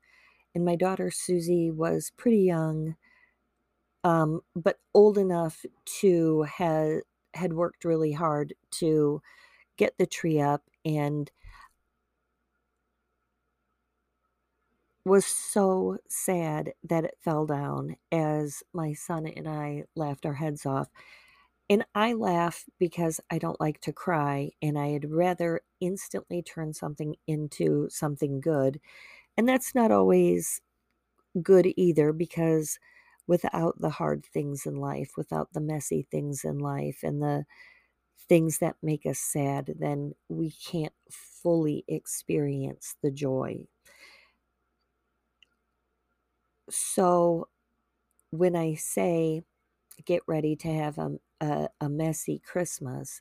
and 0.54 0.64
my 0.64 0.76
daughter 0.76 1.10
Susie 1.10 1.70
was 1.70 2.12
pretty 2.16 2.40
young, 2.40 2.96
um, 4.02 4.40
but 4.56 4.78
old 4.94 5.18
enough 5.18 5.64
to 6.00 6.42
have 6.42 7.02
had 7.34 7.52
worked 7.52 7.84
really 7.84 8.12
hard 8.12 8.54
to 8.72 9.22
get 9.76 9.96
the 9.98 10.06
tree 10.06 10.40
up 10.40 10.64
and 10.84 11.30
was 15.04 15.24
so 15.26 15.98
sad 16.08 16.74
that 16.84 17.04
it 17.04 17.16
fell 17.20 17.46
down 17.46 17.96
as 18.12 18.62
my 18.72 18.92
son 18.92 19.26
and 19.26 19.48
I 19.48 19.84
laughed 19.96 20.26
our 20.26 20.34
heads 20.34 20.66
off. 20.66 20.88
And 21.68 21.84
I 21.94 22.14
laugh 22.14 22.64
because 22.78 23.20
I 23.30 23.38
don't 23.38 23.60
like 23.60 23.80
to 23.82 23.92
cry 23.92 24.50
and 24.60 24.78
I'd 24.78 25.10
rather 25.10 25.62
instantly 25.80 26.42
turn 26.42 26.74
something 26.74 27.16
into 27.28 27.88
something 27.90 28.40
good 28.40 28.80
and 29.36 29.48
that's 29.48 29.74
not 29.74 29.92
always 29.92 30.60
good 31.42 31.72
either 31.76 32.12
because 32.12 32.78
without 33.26 33.80
the 33.80 33.90
hard 33.90 34.24
things 34.26 34.66
in 34.66 34.76
life, 34.76 35.12
without 35.16 35.52
the 35.52 35.60
messy 35.60 36.06
things 36.10 36.44
in 36.44 36.58
life, 36.58 37.00
and 37.02 37.22
the 37.22 37.44
things 38.28 38.58
that 38.58 38.76
make 38.82 39.06
us 39.06 39.18
sad, 39.18 39.74
then 39.78 40.14
we 40.28 40.52
can't 40.52 40.92
fully 41.10 41.84
experience 41.88 42.96
the 43.02 43.10
joy. 43.10 43.58
So 46.70 47.48
when 48.30 48.56
I 48.56 48.74
say 48.74 49.42
get 50.04 50.22
ready 50.26 50.56
to 50.56 50.68
have 50.68 50.98
a, 50.98 51.16
a, 51.40 51.68
a, 51.80 51.88
messy 51.88 52.40
Christmas, 52.44 53.20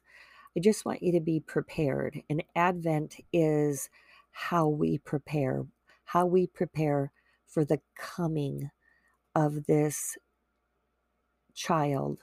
I 0.55 0.61
just 0.61 0.85
want 0.85 1.03
you 1.03 1.11
to 1.13 1.19
be 1.19 1.39
prepared. 1.39 2.21
And 2.29 2.43
Advent 2.55 3.15
is 3.33 3.89
how 4.31 4.67
we 4.67 4.99
prepare 4.99 5.65
how 6.09 6.25
we 6.25 6.47
prepare 6.47 7.11
for 7.45 7.63
the 7.63 7.79
coming 7.95 8.71
of 9.35 9.65
this 9.67 10.17
child 11.53 12.17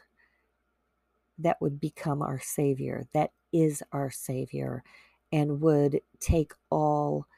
that 1.38 1.56
would 1.60 1.80
become 1.80 2.20
our 2.20 2.40
Savior, 2.40 3.04
that 3.14 3.30
is 3.52 3.84
our 3.92 4.10
Savior, 4.10 4.82
and 5.30 5.60
would 5.60 6.00
take 6.18 6.52
all 6.68 7.28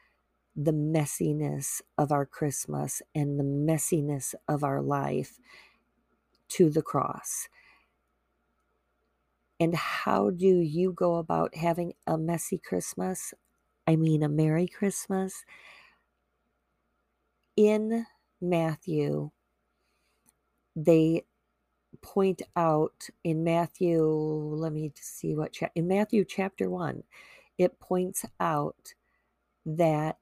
the 0.55 0.73
messiness 0.73 1.81
of 1.97 2.11
our 2.11 2.25
Christmas 2.25 3.01
and 3.15 3.39
the 3.39 3.43
messiness 3.43 4.35
of 4.47 4.63
our 4.63 4.81
life 4.81 5.39
to 6.49 6.69
the 6.69 6.81
cross. 6.81 7.47
And 9.59 9.75
how 9.75 10.31
do 10.31 10.47
you 10.59 10.93
go 10.93 11.15
about 11.15 11.55
having 11.55 11.93
a 12.07 12.17
messy 12.17 12.57
Christmas? 12.59 13.33
I 13.87 13.95
mean, 13.95 14.23
a 14.23 14.29
Merry 14.29 14.67
Christmas 14.67 15.45
in 17.57 18.05
Matthew, 18.41 19.31
they 20.75 21.25
point 22.01 22.41
out 22.55 23.09
in 23.23 23.43
Matthew, 23.43 24.03
let 24.03 24.73
me 24.73 24.91
see 24.95 25.35
what, 25.35 25.53
cha- 25.53 25.69
in 25.75 25.87
Matthew 25.87 26.25
chapter 26.25 26.69
1, 26.69 27.03
it 27.57 27.79
points 27.79 28.25
out 28.39 28.93
that 29.77 30.17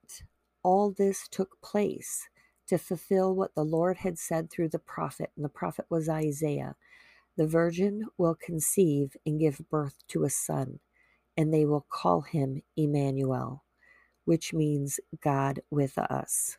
all 0.63 0.91
this 0.91 1.27
took 1.29 1.61
place 1.61 2.29
to 2.67 2.77
fulfill 2.77 3.35
what 3.35 3.55
the 3.55 3.63
Lord 3.63 3.97
had 3.97 4.19
said 4.19 4.49
through 4.51 4.69
the 4.69 4.79
prophet, 4.79 5.31
and 5.35 5.45
the 5.45 5.49
prophet 5.49 5.85
was 5.89 6.09
Isaiah. 6.09 6.75
The 7.37 7.47
virgin 7.47 8.05
will 8.17 8.35
conceive 8.35 9.17
and 9.25 9.39
give 9.39 9.61
birth 9.71 9.95
to 10.09 10.25
a 10.25 10.29
son, 10.29 10.79
and 11.37 11.53
they 11.53 11.65
will 11.65 11.85
call 11.89 12.21
him 12.21 12.63
Emmanuel, 12.77 13.63
which 14.25 14.53
means 14.53 14.99
God 15.23 15.61
with 15.71 15.97
us. 15.97 16.57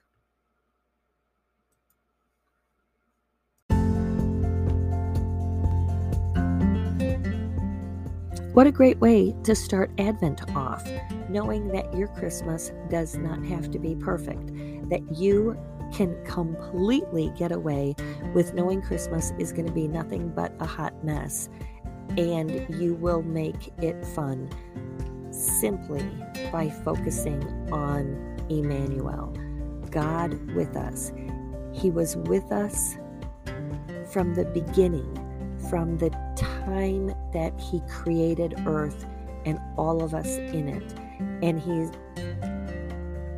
What 8.59 8.67
a 8.67 8.73
great 8.73 8.99
way 8.99 9.37
to 9.45 9.55
start 9.55 9.93
Advent 9.99 10.41
off, 10.57 10.85
knowing 11.29 11.69
that 11.69 11.95
your 11.95 12.09
Christmas 12.09 12.73
does 12.91 13.15
not 13.15 13.45
have 13.45 13.71
to 13.71 13.79
be 13.79 13.95
perfect, 13.95 14.49
that 14.89 15.01
you 15.17 15.57
can 15.95 16.21
completely 16.25 17.33
get 17.39 17.53
away 17.53 17.95
with 18.35 18.55
knowing 18.55 18.83
Christmas 18.83 19.33
is 19.39 19.53
going 19.53 19.67
to 19.67 19.73
be 19.73 19.87
nothing 19.87 20.31
but 20.31 20.53
a 20.59 20.67
hot 20.67 21.05
mess, 21.05 21.49
and 22.17 22.51
you 22.81 22.95
will 22.95 23.23
make 23.23 23.69
it 23.81 24.05
fun 24.05 24.51
simply 25.31 26.03
by 26.51 26.69
focusing 26.69 27.41
on 27.71 28.45
Emmanuel, 28.49 29.33
God 29.93 30.33
with 30.57 30.75
us. 30.75 31.13
He 31.73 31.93
was 31.93 32.17
with 32.17 32.51
us 32.51 32.97
from 34.11 34.35
the 34.35 34.47
beginning 34.47 35.28
from 35.69 35.99
the 35.99 36.11
time 36.37 37.15
that 37.33 37.59
He 37.59 37.81
created 37.89 38.55
earth 38.67 39.07
and 39.45 39.59
all 39.77 40.03
of 40.03 40.15
us 40.15 40.37
in 40.37 40.69
it. 40.69 40.95
And 41.43 41.61
He 41.61 41.89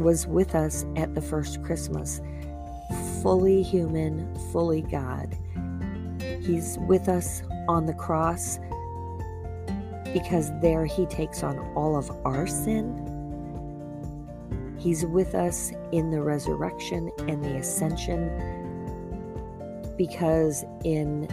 was 0.02 0.26
with 0.26 0.54
us 0.54 0.84
at 0.96 1.14
the 1.14 1.20
first 1.20 1.62
Christmas, 1.62 2.20
fully 3.22 3.62
human, 3.62 4.34
fully 4.52 4.82
God. 4.82 5.36
He's 6.40 6.78
with 6.80 7.08
us 7.08 7.42
on 7.68 7.86
the 7.86 7.94
cross 7.94 8.58
because 10.12 10.50
there 10.60 10.86
He 10.86 11.06
takes 11.06 11.42
on 11.42 11.58
all 11.74 11.96
of 11.96 12.10
our 12.24 12.46
sin. 12.46 13.06
He's 14.78 15.04
with 15.04 15.34
us 15.34 15.72
in 15.92 16.10
the 16.10 16.22
resurrection 16.22 17.10
and 17.28 17.44
the 17.44 17.56
ascension 17.56 18.30
because 19.98 20.64
in 20.84 21.28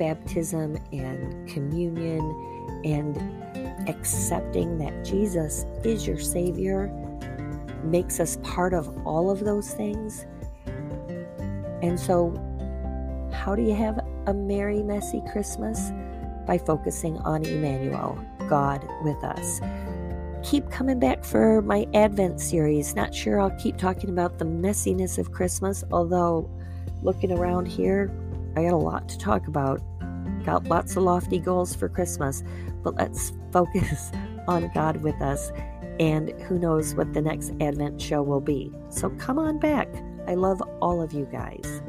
baptism 0.00 0.78
and 0.92 1.46
communion 1.46 2.20
and 2.84 3.18
accepting 3.86 4.78
that 4.78 5.04
Jesus 5.04 5.66
is 5.84 6.06
your 6.06 6.18
Savior 6.18 6.88
makes 7.84 8.18
us 8.18 8.38
part 8.42 8.72
of 8.72 8.88
all 9.06 9.30
of 9.30 9.40
those 9.40 9.72
things. 9.74 10.26
And 11.82 12.00
so, 12.00 12.32
how 13.32 13.54
do 13.54 13.62
you 13.62 13.74
have 13.74 14.00
a 14.26 14.32
merry, 14.32 14.82
messy 14.82 15.22
Christmas? 15.30 15.92
By 16.46 16.56
focusing 16.58 17.18
on 17.18 17.44
Emmanuel, 17.44 18.18
God 18.48 18.88
with 19.04 19.22
us. 19.22 19.60
Keep 20.42 20.70
coming 20.70 20.98
back 20.98 21.22
for 21.22 21.60
my 21.60 21.86
Advent 21.92 22.40
series. 22.40 22.94
Not 22.96 23.14
sure 23.14 23.38
I'll 23.38 23.56
keep 23.58 23.76
talking 23.76 24.08
about 24.08 24.38
the 24.38 24.46
messiness 24.46 25.18
of 25.18 25.32
Christmas, 25.32 25.84
although 25.92 26.50
looking 27.02 27.30
around 27.30 27.66
here, 27.66 28.10
I 28.56 28.62
got 28.62 28.72
a 28.72 28.76
lot 28.76 29.08
to 29.10 29.18
talk 29.18 29.46
about. 29.46 29.80
Got 30.44 30.64
lots 30.64 30.96
of 30.96 31.02
lofty 31.02 31.38
goals 31.38 31.74
for 31.74 31.88
Christmas, 31.88 32.42
but 32.82 32.94
let's 32.96 33.32
focus 33.52 34.10
on 34.48 34.70
God 34.74 35.02
with 35.02 35.20
us. 35.20 35.52
And 35.98 36.30
who 36.42 36.58
knows 36.58 36.94
what 36.94 37.12
the 37.12 37.20
next 37.20 37.52
Advent 37.60 38.00
show 38.00 38.22
will 38.22 38.40
be. 38.40 38.72
So 38.88 39.10
come 39.10 39.38
on 39.38 39.58
back. 39.58 39.88
I 40.26 40.34
love 40.34 40.62
all 40.80 41.02
of 41.02 41.12
you 41.12 41.26
guys. 41.30 41.82